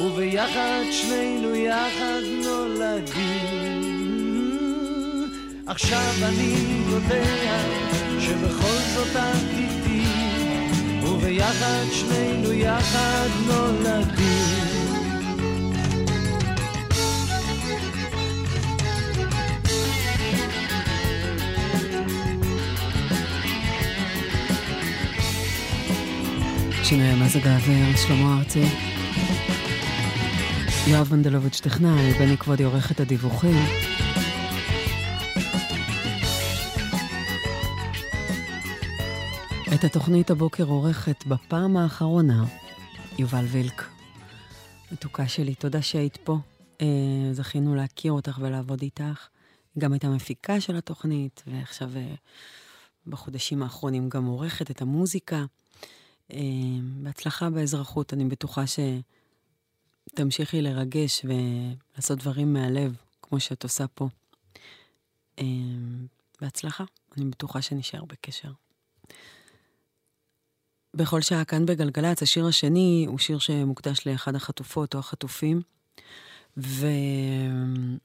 [0.06, 4.00] וביחד שנינו יחד נולדים.
[5.68, 6.56] עכשיו אני
[6.90, 7.62] יודע
[8.20, 9.60] שבכל זאת את
[11.04, 14.80] וביחד שנינו יחד נולדים.
[26.84, 28.99] שינוי מזג האוויר, שלמה ארצי.
[30.92, 33.56] יואב מנדלוביץ' טכנאי, בני כבודי עורך את הדיווחים.
[39.76, 42.46] את התוכנית הבוקר עורכת בפעם האחרונה
[43.20, 43.84] יובל וילק.
[44.92, 46.38] מתוקה שלי, תודה שהיית פה.
[46.82, 46.88] אה,
[47.32, 49.28] זכינו להכיר אותך ולעבוד איתך.
[49.78, 52.16] גם הייתה מפיקה של התוכנית, ועכשיו אה,
[53.08, 55.46] בחודשים האחרונים גם עורכת את המוזיקה.
[56.34, 56.40] אה,
[57.04, 58.68] בהצלחה באזרחות, אני בטוחה
[60.10, 64.08] שתמשיכי לרגש ולעשות דברים מהלב, כמו שאת עושה פה.
[65.40, 65.46] אה,
[66.42, 66.84] בהצלחה,
[67.18, 68.52] אני בטוחה שנשאר בקשר.
[70.94, 75.62] בכל שעה כאן בגלגלצ, השיר השני הוא שיר שמוקדש לאחד החטופות או החטופים,
[76.58, 77.98] וזה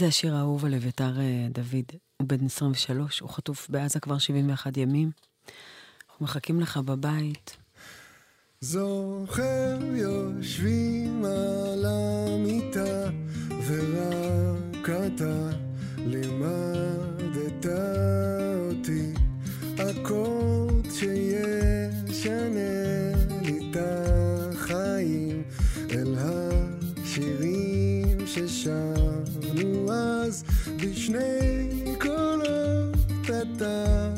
[0.00, 1.92] השיר האהוב על אביתר אה, דוד.
[2.16, 5.10] הוא בן 23, הוא חטוף בעזה כבר 71 ימים.
[6.08, 7.63] אנחנו מחכים לך בבית.
[8.64, 13.10] זוכר יושבים על המיטה
[13.66, 15.50] ורק אתה
[15.98, 17.66] לימדת
[18.70, 19.12] אותי.
[19.76, 22.50] אקורד שישנה
[23.42, 25.42] לי את החיים
[25.90, 30.44] אל השירים ששרנו אז
[30.76, 32.96] בשני קולות
[33.26, 34.14] אתה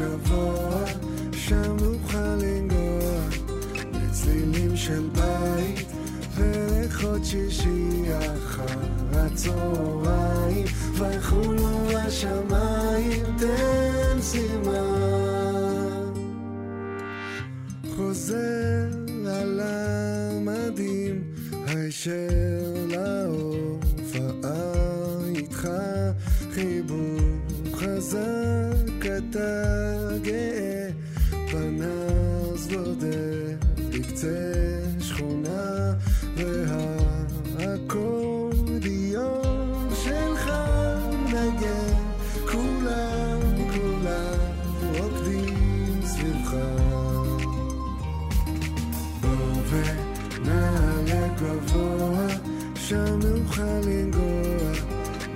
[0.00, 0.84] גבוה,
[1.32, 3.18] שם נוכל לנגוע
[3.92, 5.86] לצלילים של בית
[6.36, 8.80] ולחוד שישי אחר
[9.12, 10.66] הצהריים,
[10.98, 15.64] ויחולו השמיים תן סימן.
[17.96, 18.88] חוזר
[19.26, 21.22] על המדים
[21.66, 24.24] הישר להופעה
[25.34, 25.68] איתך
[26.54, 27.20] חיבור
[27.74, 29.83] חזק אתה
[34.24, 35.92] רוצה שכונה
[37.56, 40.50] והאקורדיון שלך
[41.26, 41.94] נגן
[42.52, 43.40] כולם
[43.72, 44.38] כולם
[44.92, 46.56] רוקדים סביבך.
[49.20, 52.28] בוא ונעלה גבוה
[52.74, 54.72] שם נוכל לנגוע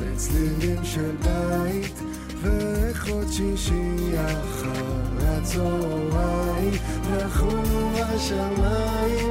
[0.01, 2.03] בצלילים של בית
[2.43, 6.08] ואיכות שישי אחר הצהריים.
[8.19, 9.28] 什么了一。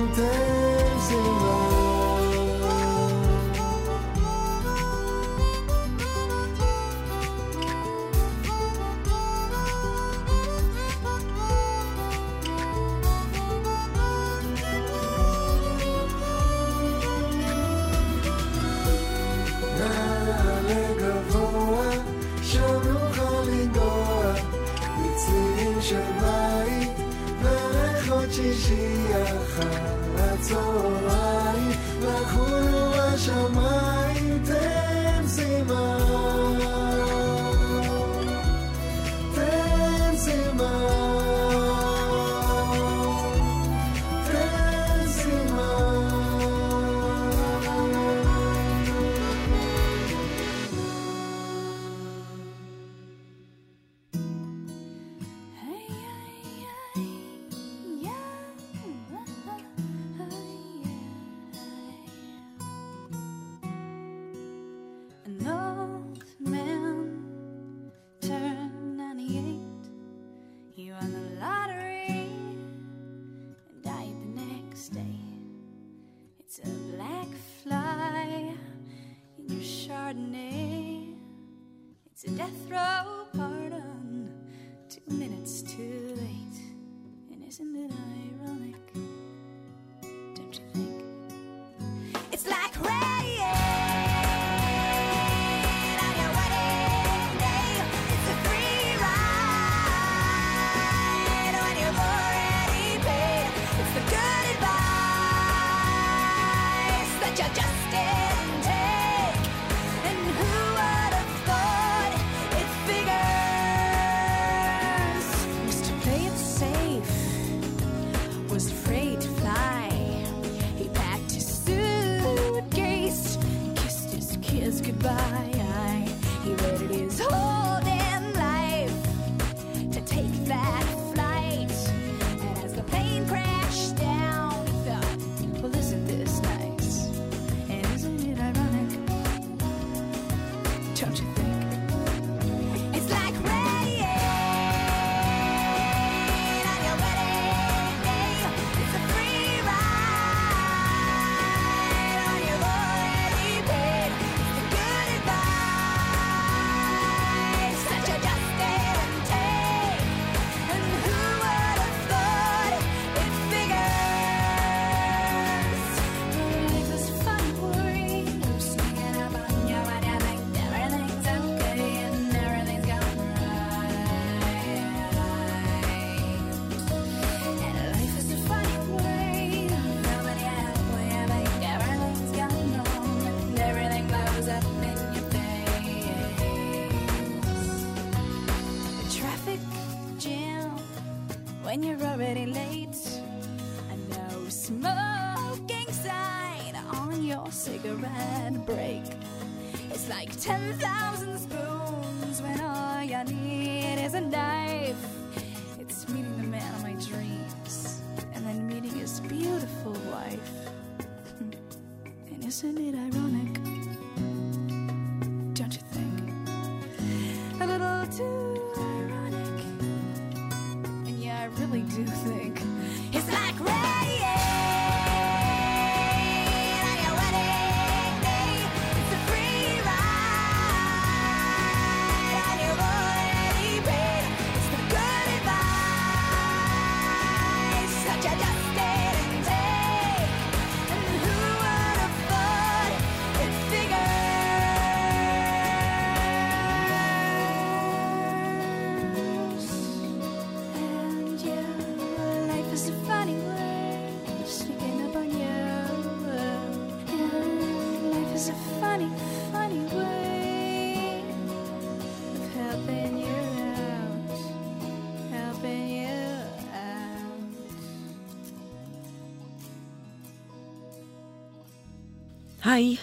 [272.67, 272.95] היי.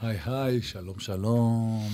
[0.00, 1.88] היי היי, שלום שלום.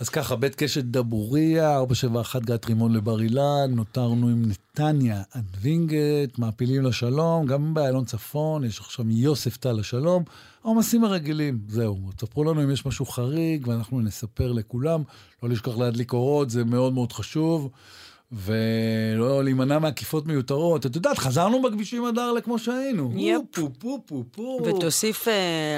[0.00, 6.38] אז ככה, בית קשת דבוריה, 471 גת רימון לבר אילן, נותרנו עם נתניה עד וינגייט,
[6.38, 10.24] מעפילים לשלום, גם באיילון צפון, יש עכשיו יוסף טל לשלום,
[10.64, 12.10] העומסים הרגילים, זהו.
[12.16, 15.02] תספרו לנו אם יש משהו חריג, ואנחנו נספר לכולם.
[15.42, 17.70] לא לשכוח להדליק אורות, זה מאוד מאוד חשוב.
[18.34, 20.86] ולא להימנע מעקיפות מיותרות.
[20.86, 23.12] את יודעת, חזרנו בכבישים עד ארלה כמו שהיינו.
[23.16, 23.40] יפ.
[23.50, 24.60] פו, פו, פו, פו.
[24.64, 25.28] ותוסיף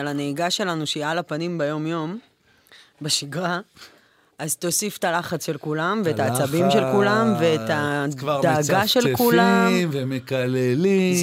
[0.01, 2.19] על הנהיגה שלנו, שהיא על הפנים ביום-יום,
[3.03, 3.61] בשגרה,
[4.39, 7.61] אז תוסיף את הלחץ של כולם, ואת העצבים של כולם, ואת
[8.19, 9.67] כבר הדאגה של כולם.
[9.69, 11.17] מצפצפים ומקללים.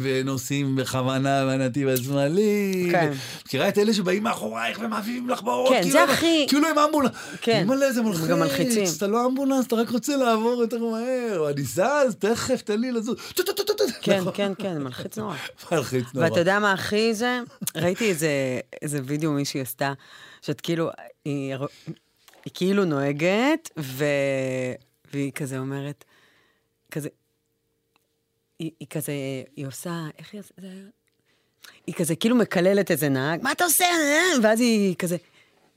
[0.00, 2.88] ונוסעים בכוונה בנתיב השמאלי.
[2.92, 3.12] כן.
[3.46, 5.68] מכירה את אלה שבאים מאחורייך ומעביבים לך באורות?
[5.72, 7.10] כן, כאילו זה הם- הכי- כאילו הם אמבולנס.
[7.40, 7.58] כן.
[7.58, 8.26] אימא'לה, זה הם מלחיץ.
[8.26, 8.84] גם מלחיצים.
[8.96, 11.50] אתה לא אמבולנס, אתה רק רוצה לעבור יותר מהר.
[11.50, 11.80] אני זז,
[12.18, 13.16] תכף, תן לי לזוז.
[14.00, 15.34] כן, כן, כן, זה מלחיץ נורא.
[15.72, 16.26] מלחיץ נורא.
[16.28, 17.40] ואתה יודע מה הכי זה?
[17.76, 18.28] ראיתי איזה,
[18.82, 19.92] איזה וידאו מישהי עשתה,
[20.42, 20.88] שאת כאילו,
[22.48, 24.04] היא, כאילו נוהגת, ו...
[25.12, 26.04] והיא כזה אומרת,
[26.90, 27.08] כזה,
[28.58, 29.12] היא, היא כזה,
[29.56, 30.54] היא עושה, איך היא עושה?
[30.60, 30.68] זה?
[31.86, 33.84] היא כזה כאילו מקללת איזה נהג, מה אתה עושה?
[33.84, 35.16] אה?" ואז היא כזה,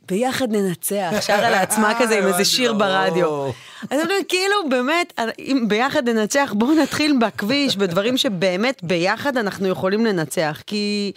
[0.09, 3.45] ביחד ננצח, שרה לעצמה כזה עם איזה שיר ברדיו.
[3.47, 3.51] אז
[3.91, 10.05] אני אומרת, כאילו, באמת, אם ביחד ננצח, בואו נתחיל בכביש, בדברים שבאמת ביחד אנחנו יכולים
[10.05, 10.61] לנצח.
[10.67, 11.11] כי,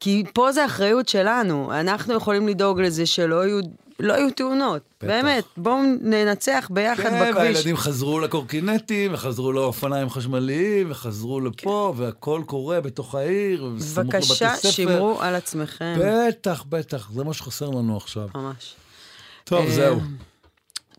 [0.00, 3.60] כי פה זה אחריות שלנו, אנחנו יכולים לדאוג לזה שלא יהיו,
[4.00, 4.82] לא יהיו תאונות.
[5.02, 7.36] באמת, בואו ננצח ביחד כן, בכביש.
[7.36, 14.54] והילדים חזרו לקורקינטים, וחזרו לאופניים חשמליים, וחזרו לפה, והכל קורה בתוך העיר, וסמוך לבתי בבקשה,
[14.56, 14.70] ספר.
[14.70, 15.94] שמרו על עצמכם.
[16.00, 18.28] בטח, בטח, זה מה שחסר לנו עכשיו.
[18.34, 18.74] ממש.
[19.44, 20.00] טוב, אה, זהו.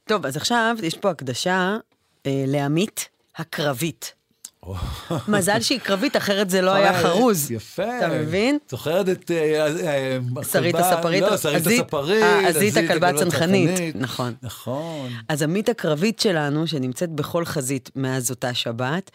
[0.05, 1.77] טוב, אז עכשיו יש פה הקדשה
[2.25, 4.13] אה, לעמית הקרבית.
[5.27, 7.51] מזל שהיא קרבית, אחרת זה לא היה חרוז.
[7.51, 7.97] יפה.
[7.97, 8.57] אתה מבין?
[8.69, 9.31] זוכרת את...
[9.31, 10.17] אה, אה,
[10.51, 12.23] שרית הכלבה- הספרית, לא, שרית הספרית.
[12.23, 13.09] אה, עזית הכלבה.
[13.09, 13.95] הצנחנית.
[13.95, 14.33] נכון.
[14.41, 15.09] נכון.
[15.29, 19.11] אז עמית הקרבית שלנו, שנמצאת בכל חזית מאז אותה שבת,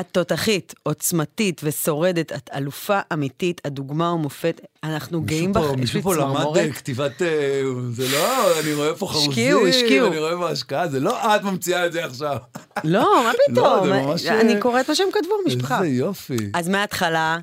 [0.00, 5.76] את תותחית, עוצמתית ושורדת, את אלופה אמיתית, את דוגמה ומופת, אנחנו גאים בך, יש לי
[5.76, 6.56] מישהו פה למד צמרמורת.
[6.56, 7.22] אה, כתיבת...
[7.22, 7.62] אה,
[7.92, 9.30] זה לא, אני רואה פה חרוזים.
[9.30, 10.08] השקיעו, השקיעו.
[10.08, 12.36] אני רואה בהשקעה, זה לא את ממציאה את זה עכשיו.
[12.84, 13.88] לא, מה פתאום?
[13.88, 14.26] לא, ממש...
[14.26, 15.76] אני קוראת מה שהם כתבו במשפחה.
[15.76, 16.50] איזה יופי.
[16.54, 17.38] אז מההתחלה,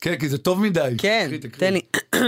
[0.00, 0.94] כן, כי זה טוב מדי.
[0.98, 1.30] כן.
[1.58, 1.80] תן לי.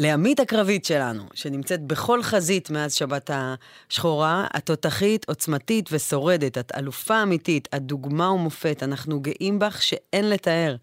[0.00, 7.22] לעמית הקרבית שלנו, שנמצאת בכל חזית מאז שבת השחורה, את תותחית, עוצמתית ושורדת, את אלופה
[7.22, 10.76] אמיתית, את דוגמה ומופת, אנחנו גאים בך שאין לתאר.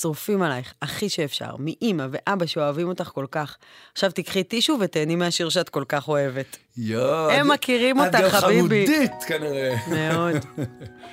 [0.00, 3.56] שורפים עלייך, הכי שאפשר, מאימא ואבא שאוהבים אותך כל כך.
[3.92, 6.56] עכשיו תקחי טישו ותהני מהשיר שאת כל כך אוהבת.
[6.76, 7.30] יואו.
[7.30, 8.58] הם את- מכירים אותך, את גם חביבי.
[8.86, 9.76] חמודית כנראה.
[9.88, 10.36] מאוד.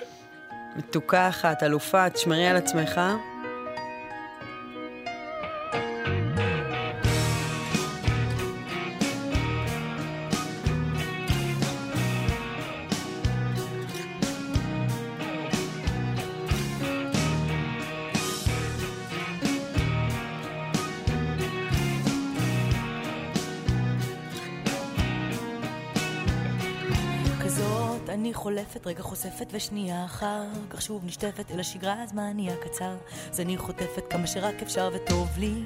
[0.78, 3.02] מתוקה אחת, אלופה, תשמרי על עצמך.
[28.16, 32.96] אני חולפת, רגע חושפת ושנייה אחר כך שוב נשטפת אל השגרה, הזמן נהיה קצר.
[33.32, 35.64] אז אני חוטפת כמה שרק אפשר וטוב לי.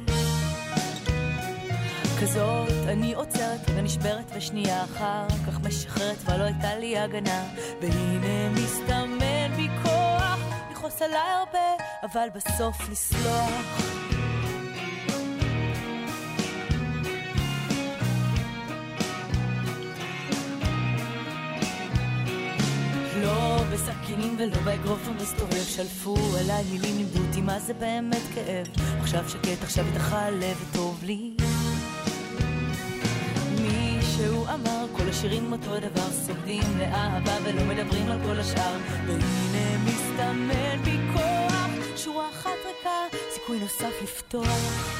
[2.21, 7.43] כזאת אני עוצרת, רגע נשברת ושנייה אחר כך משחררת כבר לא הייתה לי הגנה.
[7.81, 10.39] והנה מסתמן בי כוח
[10.71, 14.08] לכעוס עליי הרבה אבל בסוף לסלוח
[23.21, 28.67] לא בסכינים ולא באגרוף המסתובב שלפו עליי מילים לימדו אותי מה זה באמת כאב?
[29.01, 31.33] עכשיו שקט עכשיו איתך הלב וטוב לי.
[33.61, 38.77] מישהו אמר כל השירים אותו דבר סוגדים לאהבה ולא מדברים על כל השאר.
[39.07, 41.59] והנה מסתמן בי כוח
[41.95, 44.99] שורה אחת ריקה סיכוי נוסף לפתוח.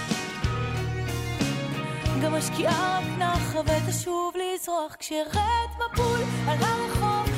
[2.24, 7.29] גם השקיעה רק נחה ותשוב לזרוח כשירד מבול על הרחוב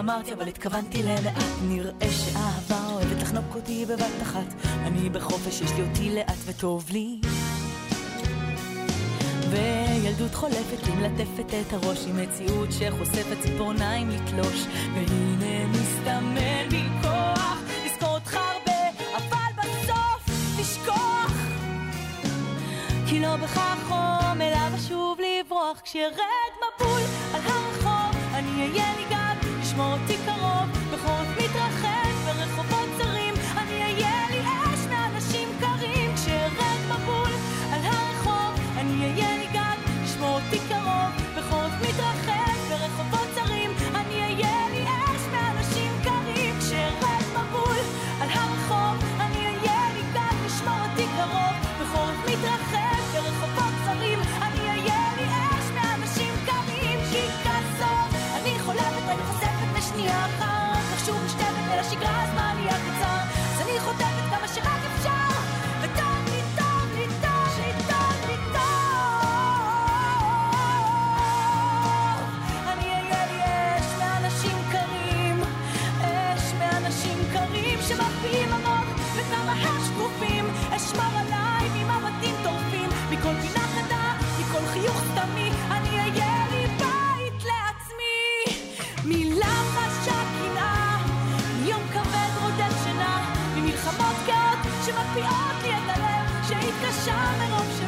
[0.00, 1.44] אמרתי, אבל התכוונתי ללאט.
[1.68, 4.54] נראה שאהבה אוהבת לחנוק אותי בבת אחת.
[4.64, 7.20] אני בחופש, יש לי אותי לאט וטוב לי.
[9.50, 14.66] וילדות חולפת לי מלטפת את הראש עם מציאות שחושפת ציפורניים לתלוש.
[14.94, 18.80] והנה מסתמן בי כוח לזכור אותך הרבה
[19.16, 21.32] אבל בסוף תשכוח
[23.06, 25.80] כי לא בכך חום אלא לשוב לברוח.
[25.84, 27.00] כשירד מבול
[27.34, 29.19] על הרחוב אני אהיה לי גם
[97.06, 97.79] charming option.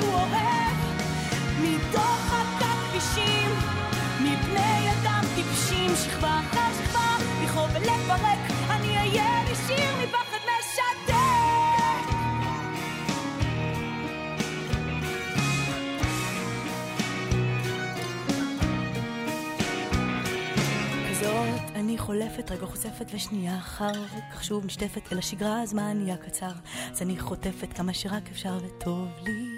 [22.13, 23.93] חולפת, רגע חושפת ושנייה אחר
[24.33, 26.53] כך שוב נשטפת אל השגרה, הזמן נהיה קצר
[26.93, 29.52] אז אני חוטפת כמה שרק אפשר וטוב לי.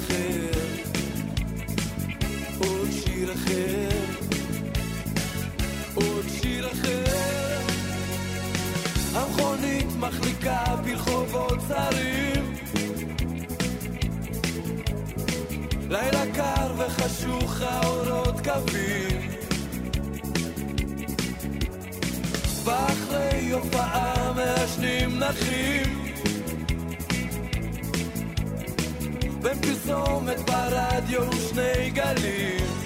[0.00, 0.50] אחר,
[2.58, 3.88] עוד שיר אחר,
[5.94, 7.60] עוד שיר אחר.
[9.14, 12.54] המכונית מחליקה ברחובות צרים.
[15.88, 19.20] לילה קר וחשוך האורות קווים.
[22.64, 25.99] ואחרי הופעה מעשנים נחים.
[29.62, 32.79] פרסומת ברדיו ושני גלים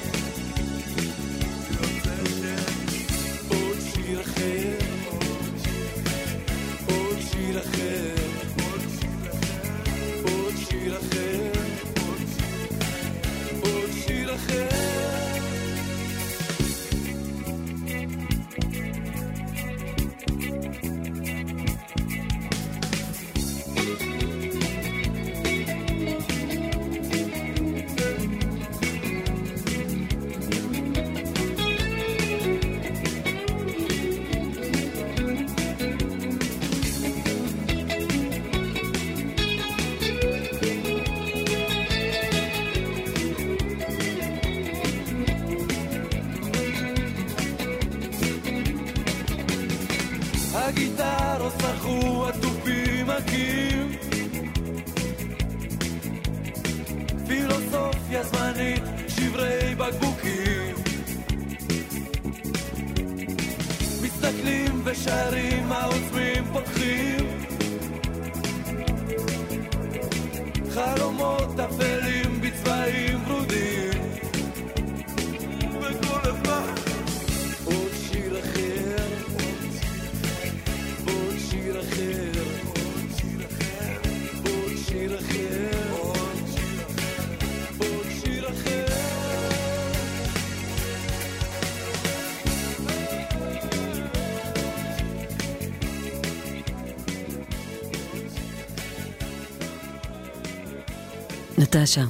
[101.84, 102.06] חדש שם,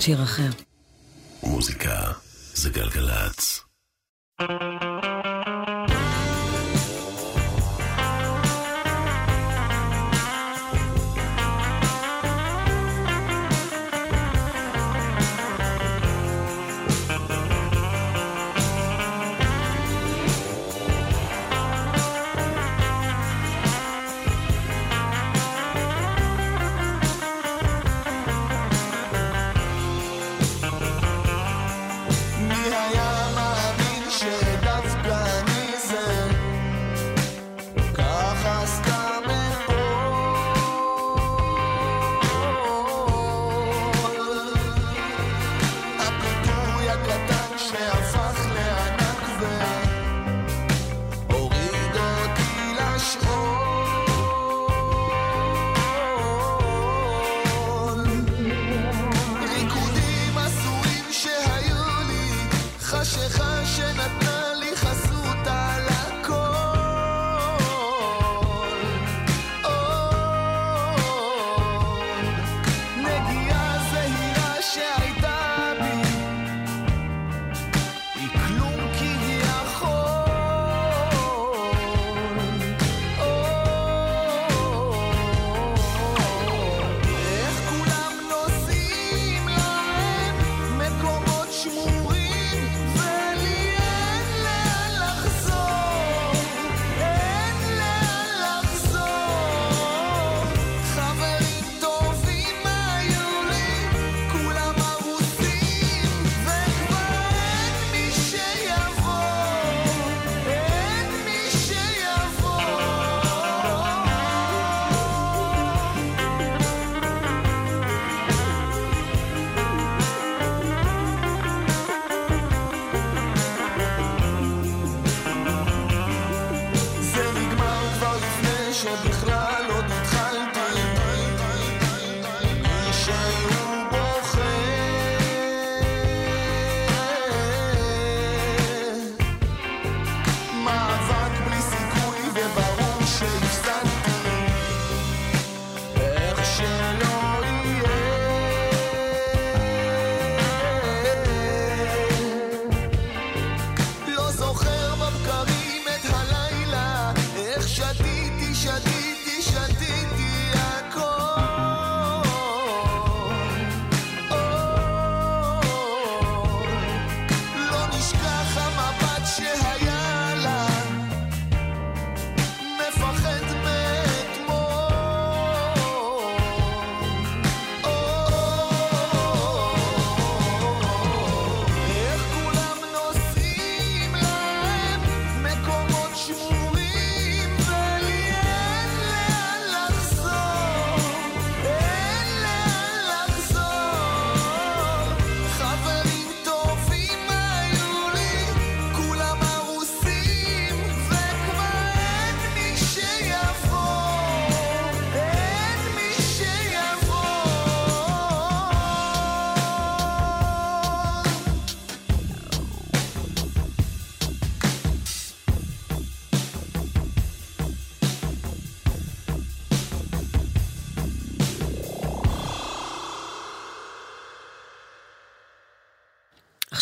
[0.00, 0.63] שיר אחר.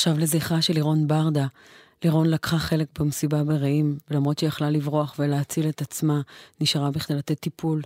[0.02, 1.46] עכשיו לזכרה של לירון ברדה.
[2.04, 6.20] לירון לקחה חלק במסיבה ברעים, ולמרות שהיא יכלה לברוח ולהציל את עצמה,
[6.60, 7.82] נשארה בכדי לתת טיפול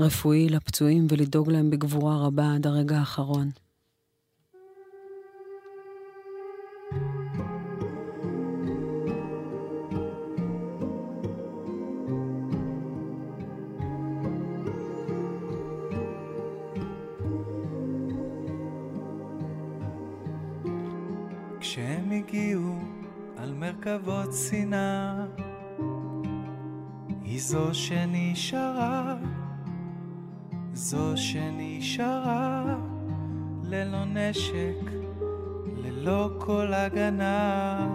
[0.00, 3.50] רפואי לפצועים ולדאוג להם בגבורה רבה עד הרגע האחרון.
[23.84, 25.26] כבוד שנאה,
[27.22, 29.16] היא זו שנשארה,
[30.72, 32.76] זו שנשארה,
[33.62, 34.90] ללא נשק,
[35.76, 37.88] ללא כל הגנה.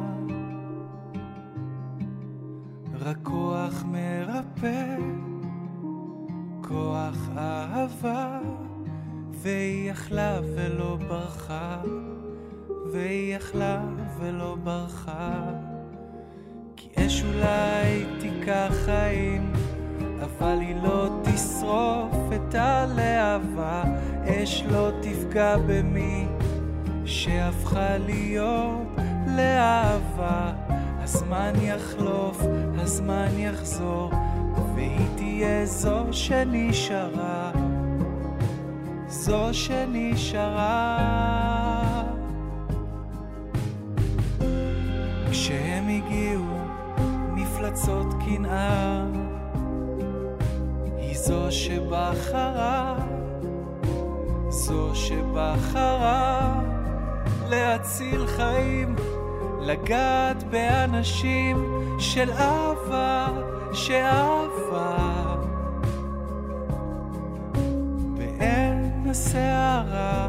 [2.99, 4.97] רק כוח מרפא,
[6.61, 8.39] כוח אהבה,
[9.31, 11.81] והיא יכלה ולא ברחה,
[12.91, 13.83] והיא יכלה
[14.19, 15.68] ולא ברחה.
[16.95, 19.53] אש אולי תיקח חיים,
[20.21, 23.83] אבל היא לא תשרוף את הלהבה.
[24.25, 26.25] אש לא תפגע במי
[27.05, 28.87] שהפכה להיות
[29.27, 30.53] לאהבה.
[30.99, 32.41] הזמן יחלוף,
[32.77, 34.11] הזמן יחזור,
[34.75, 37.51] והיא תהיה זו שנשארה.
[39.07, 40.99] זו שנשארה.
[45.31, 46.58] כשהם הגיעו
[47.59, 49.03] מפלצות קנאה,
[50.97, 52.95] היא זו שבחרה,
[54.49, 56.61] זו שבחרה
[57.49, 58.95] להציל חיים,
[59.61, 63.27] לגעת באנשים של אהבה,
[63.73, 65.35] שאהבה.
[68.17, 70.27] בעין הסערה,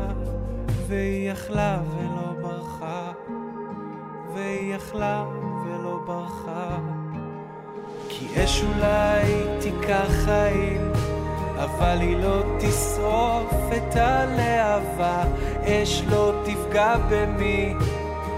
[0.89, 3.13] והיא יכלה ולא ברחה,
[4.35, 5.25] והיא יכלה
[5.65, 7.00] ולא ברחה.
[8.11, 10.93] כי אש אולי תיקח חיים,
[11.57, 15.23] אבל היא לא תשרוף את הלהבה,
[15.65, 17.75] אש לא תפגע במי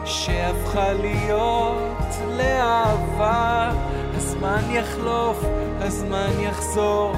[0.05, 3.71] שהפכה להיות לאהבה.
[4.17, 5.45] הזמן יחלוף,
[5.81, 7.13] הזמן יחזור,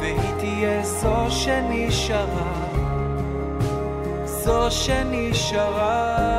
[0.00, 2.66] והיא תהיה זו שנשארה,
[4.24, 6.30] זו שנשארה.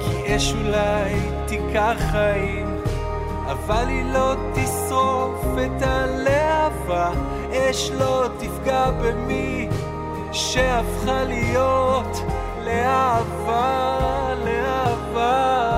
[0.00, 2.76] כי אש אולי תיקח חיים,
[3.46, 7.10] אבל היא לא תשרוף את הלהבה,
[7.52, 9.68] אש לא תפגע במי
[10.32, 12.22] שהפכה להיות
[12.64, 13.98] לאהבה,
[14.44, 15.68] לאהבה.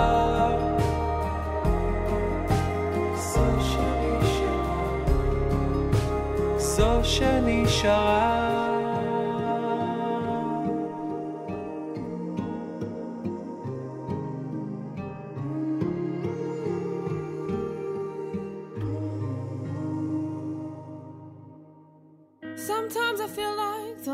[6.81, 8.60] זו שנשארה,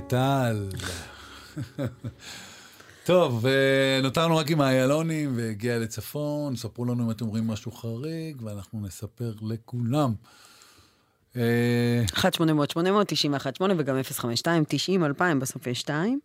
[0.00, 0.68] כטל.
[3.04, 8.42] טוב, אה, נותרנו רק עם האיילונים והגיע לצפון, ספרו לנו אם אתם אומרים משהו חריג,
[8.42, 10.14] ואנחנו נספר לכולם.
[11.36, 12.18] אה, 1-800-800-918
[13.78, 13.96] וגם
[15.20, 16.20] 052-90-2000, בסוף יש 2.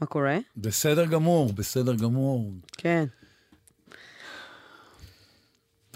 [0.00, 0.38] מה קורה?
[0.56, 2.52] בסדר גמור, בסדר גמור.
[2.76, 3.04] כן.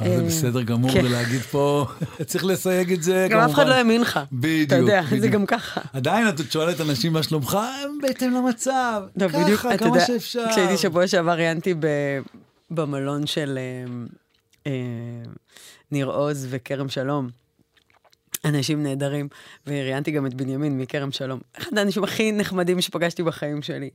[0.01, 1.05] זה אה, בסדר גמור כן.
[1.05, 1.87] להגיד פה,
[2.27, 3.69] צריך לסייג את זה, גם אף אחד כמובן.
[3.71, 4.21] לא האמין לך.
[4.33, 4.67] בדיוק.
[4.67, 5.29] אתה יודע, זה.
[5.29, 5.81] גם ככה.
[5.93, 9.03] עדיין את שואלת אנשים מה שלומך, הם בהתאם למצב.
[9.17, 10.45] לא, בדיוק, ככה, אתה כמה יודע, שאפשר.
[10.51, 12.21] כשהייתי שבוע שעבר ראיינתי ב-
[12.71, 13.85] במלון של אה,
[14.67, 14.73] אה,
[15.93, 17.29] ניר עוז וכרם שלום.
[18.45, 19.29] אנשים נהדרים,
[19.67, 21.41] וראיינתי גם את בנימין מכרם שלום.
[21.59, 23.91] אחד האנשים הכי נחמדים שפגשתי בחיים שלי.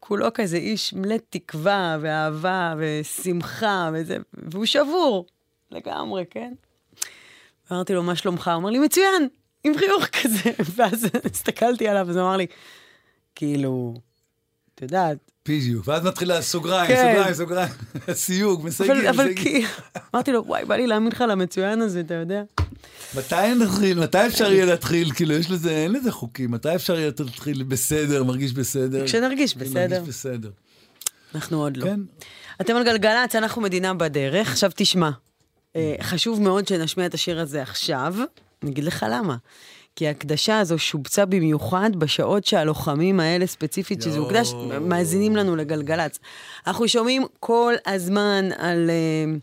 [0.00, 5.26] כולו כזה איש מלא תקווה ואהבה ושמחה וזה, והוא שבור
[5.70, 6.52] לגמרי, כן?
[7.72, 8.48] אמרתי לו, מה שלומך?
[8.48, 9.28] הוא אמר לי, מצוין,
[9.64, 10.50] עם חיוך כזה.
[10.76, 12.46] ואז הסתכלתי עליו, אז הוא אמר לי,
[13.34, 13.94] כאילו,
[14.74, 15.18] את יודעת,
[15.48, 17.12] בדיוק, ואז מתחילה סוגריים, כן.
[17.12, 17.72] סוגריים, סוגריים,
[18.12, 19.62] סיוג, מסייגים, אבל, אבל מסייגים.
[19.62, 19.66] כי...
[20.14, 22.42] אמרתי לו, וואי, בא לי להאמין לך למצוין הזה, אתה יודע?
[23.14, 27.10] מתי נתחיל, מתי אפשר יהיה להתחיל, כאילו יש לזה, אין לזה חוקים, מתי אפשר יהיה
[27.18, 29.04] להתחיל בסדר, מרגיש בסדר?
[29.06, 29.98] כשנרגיש בסדר.
[29.98, 30.50] נרגיש בסדר.
[31.34, 31.84] אנחנו עוד לא.
[31.84, 32.00] כן.
[32.60, 34.48] אתם על גלגלצ, אנחנו מדינה בדרך.
[34.50, 35.10] עכשיו תשמע,
[35.76, 38.14] אה, חשוב מאוד שנשמיע את השיר הזה עכשיו.
[38.62, 39.36] אני אגיד לך למה.
[39.96, 46.18] כי ההקדשה הזו שובצה במיוחד בשעות שהלוחמים האלה ספציפית, שזה הוקדש, מאזינים לנו לגלגלצ.
[46.66, 49.38] אנחנו שומעים כל הזמן על אה,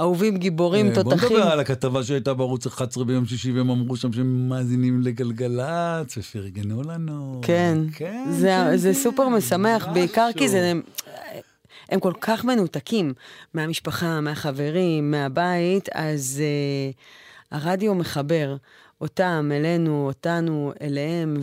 [0.00, 1.36] אהובים גיבורים, אה, בוא תותחים.
[1.36, 6.82] נדבר על הכתבה שהייתה בערוץ 11 ביום שישי, והם אמרו שם שהם מאזינים לגלגלצ, ופרגנו
[6.82, 7.40] לנו.
[7.42, 8.94] כן, כן, זה, כן, זה כן.
[8.94, 10.72] סופר משמח, בעיקר כי זה...
[11.88, 13.14] הם כל כך מנותקים
[13.54, 18.56] מהמשפחה, מהחברים, מהבית, אז uh, הרדיו מחבר
[19.00, 21.36] אותם אלינו, אותנו אליהם,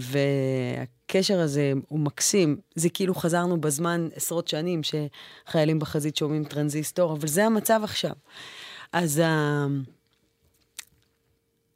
[1.13, 2.57] והקשר הזה הוא מקסים.
[2.75, 8.11] זה כאילו חזרנו בזמן עשרות שנים שחיילים בחזית שומעים טרנזיסטור, אבל זה המצב עכשיו.
[8.93, 9.89] אז uh,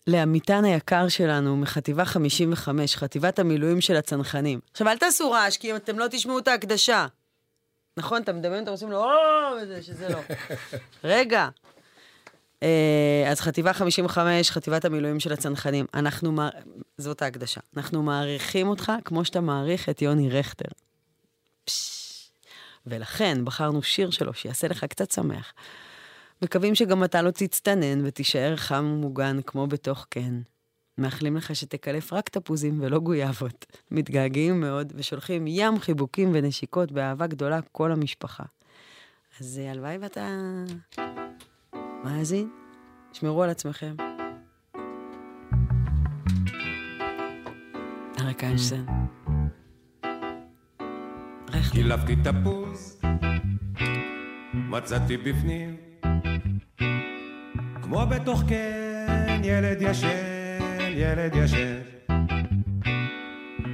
[0.07, 4.59] לעמיתן היקר שלנו מחטיבה 55, חטיבת המילואים של הצנחנים.
[4.71, 7.07] עכשיו, אל תעשו רעש, כי אם אתם לא תשמעו את ההקדשה.
[7.97, 9.09] נכון, אתה מדמיין, אתם עושים לו, או,
[9.61, 10.19] וזה, שזה לא.
[11.03, 11.47] רגע.
[12.63, 15.85] אה, אז חטיבה 55, חטיבת המילואים של הצנחנים.
[15.93, 16.35] אנחנו,
[16.97, 17.61] זאת ההקדשה.
[17.77, 20.69] אנחנו מעריכים אותך כמו שאתה מעריך את יוני רכטר.
[22.87, 25.53] ולכן בחרנו שיר שלו שיעשה לך קצת שמח.
[26.41, 30.41] מקווים שגם אתה לא תצטנן ותישאר חם ומוגן כמו בתוך קן.
[30.97, 33.65] מאחלים לך שתקלף רק תפוזים ולא גויאבות.
[33.91, 38.43] מתגעגעים מאוד ושולחים ים חיבוקים ונשיקות באהבה גדולה כל המשפחה.
[39.39, 40.39] אז אה, הלוואי ואתה
[42.07, 42.49] מאזין,
[43.13, 43.95] שמרו על עצמכם.
[48.19, 48.85] אריק איינשטיין.
[51.71, 53.01] קילפתי תפוז,
[54.53, 55.75] מצאתי בפנים,
[57.81, 60.07] כמו בתוך קן, ילד ישן,
[60.79, 61.77] ילד ישן.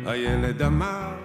[0.05, 1.15] הילד אמר,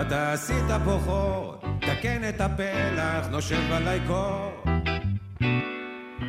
[0.00, 4.65] אתה עשית פה חור, תקן את הפלח, נושב עליי קור,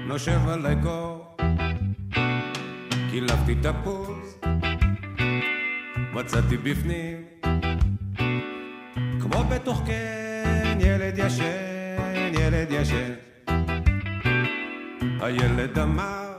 [0.08, 1.36] נושב עליי קור.
[3.12, 4.40] קילפתי תפוז,
[6.14, 7.18] מצאתי בפנים,
[9.22, 13.14] כמו בתוך קן, ילד ישן, ילד ישן.
[15.22, 16.34] הילד אמר,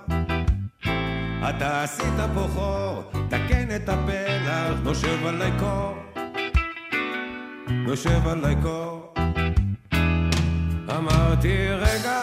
[1.48, 5.94] אתה עשית פה חור, תקן את הפלח, נושב עליי קור,
[7.70, 9.14] נושב עליי קור.
[10.96, 12.20] אמרתי, רגע,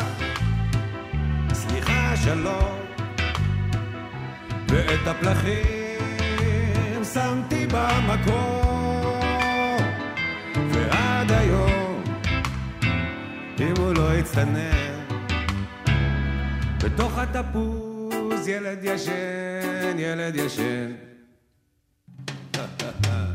[1.70, 2.80] סליחה, שלום,
[4.68, 9.16] ואת הפלחים שמתי במקום.
[10.72, 12.04] ועד היום,
[13.60, 15.06] אם הוא לא יצטנן,
[16.84, 20.92] בתוך התפוז ילד ישן, ילד ישן.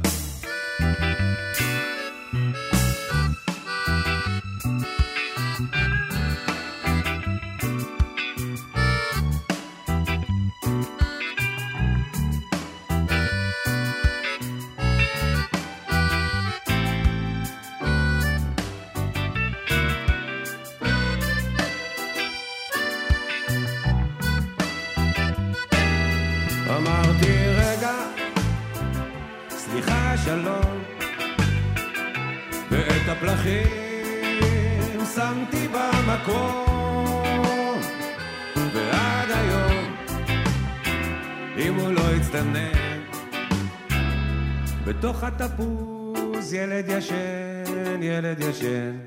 [45.00, 48.98] בתוך התפוז ילד ישן, ילד ישן.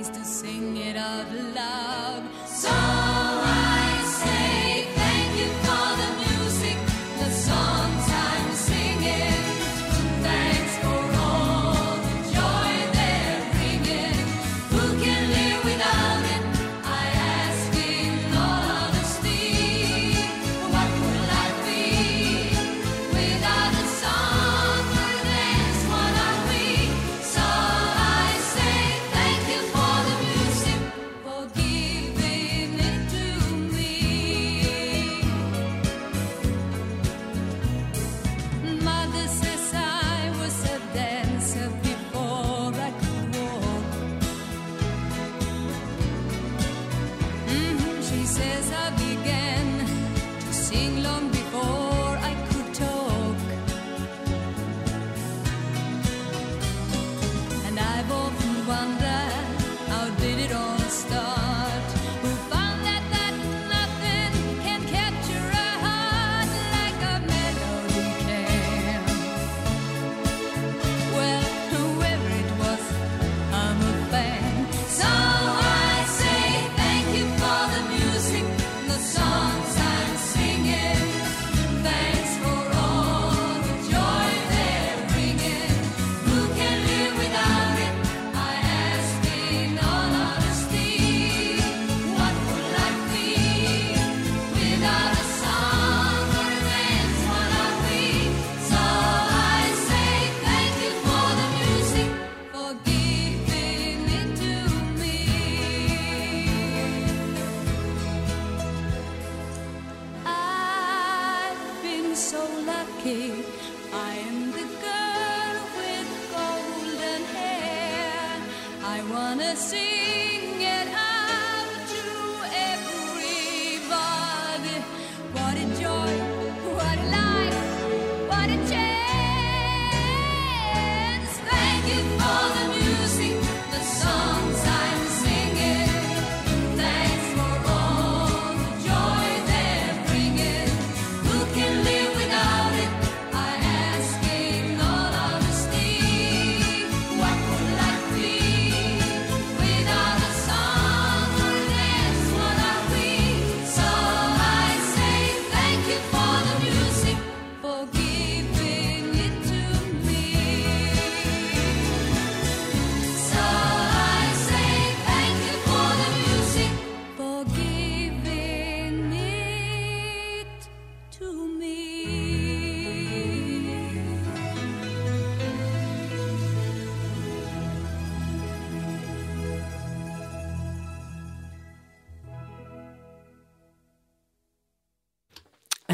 [0.00, 2.22] is to sing it out loud.
[2.46, 4.73] So I say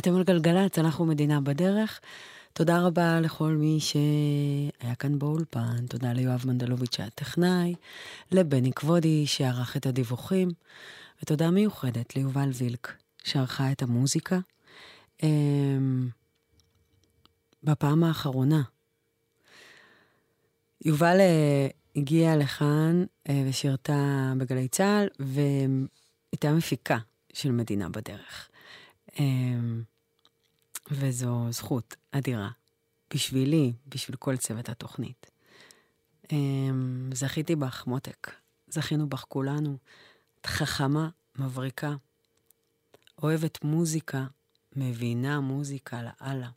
[0.01, 2.01] אתם על גלגלצ, אנחנו מדינה בדרך.
[2.53, 7.75] תודה רבה לכל מי שהיה כאן באולפן, תודה ליואב מנדלוביץ' שהיה טכנאי,
[8.33, 10.49] לבני כבודי שערך את הדיווחים,
[11.23, 12.93] ותודה מיוחדת ליובל וילק
[13.25, 14.39] שערכה את המוזיקה.
[15.23, 16.09] אמ,
[17.63, 18.63] בפעם האחרונה,
[20.85, 26.99] יובל אה, הגיעה לכאן אה, ושירתה בגלי צה"ל, והייתה מפיקה
[27.33, 28.50] של מדינה בדרך.
[29.21, 29.83] אמ,
[30.91, 32.51] וזו זכות אדירה
[33.15, 35.31] בשבילי, בשביל כל צוות התוכנית.
[36.33, 38.31] אמ, זכיתי בך, מותק.
[38.69, 39.77] זכינו בך כולנו.
[40.41, 41.09] את חכמה,
[41.39, 41.95] מבריקה,
[43.23, 44.27] אוהבת מוזיקה,
[44.77, 46.51] מבינה מוזיקה לאללה.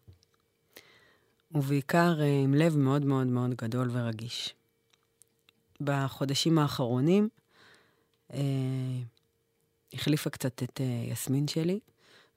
[1.52, 4.56] ובעיקר אה, עם לב מאוד מאוד מאוד גדול ורגיש.
[5.82, 7.30] בחודשים האחרונים
[8.34, 8.40] אה,
[9.94, 11.80] החליפה קצת את אה, יסמין שלי,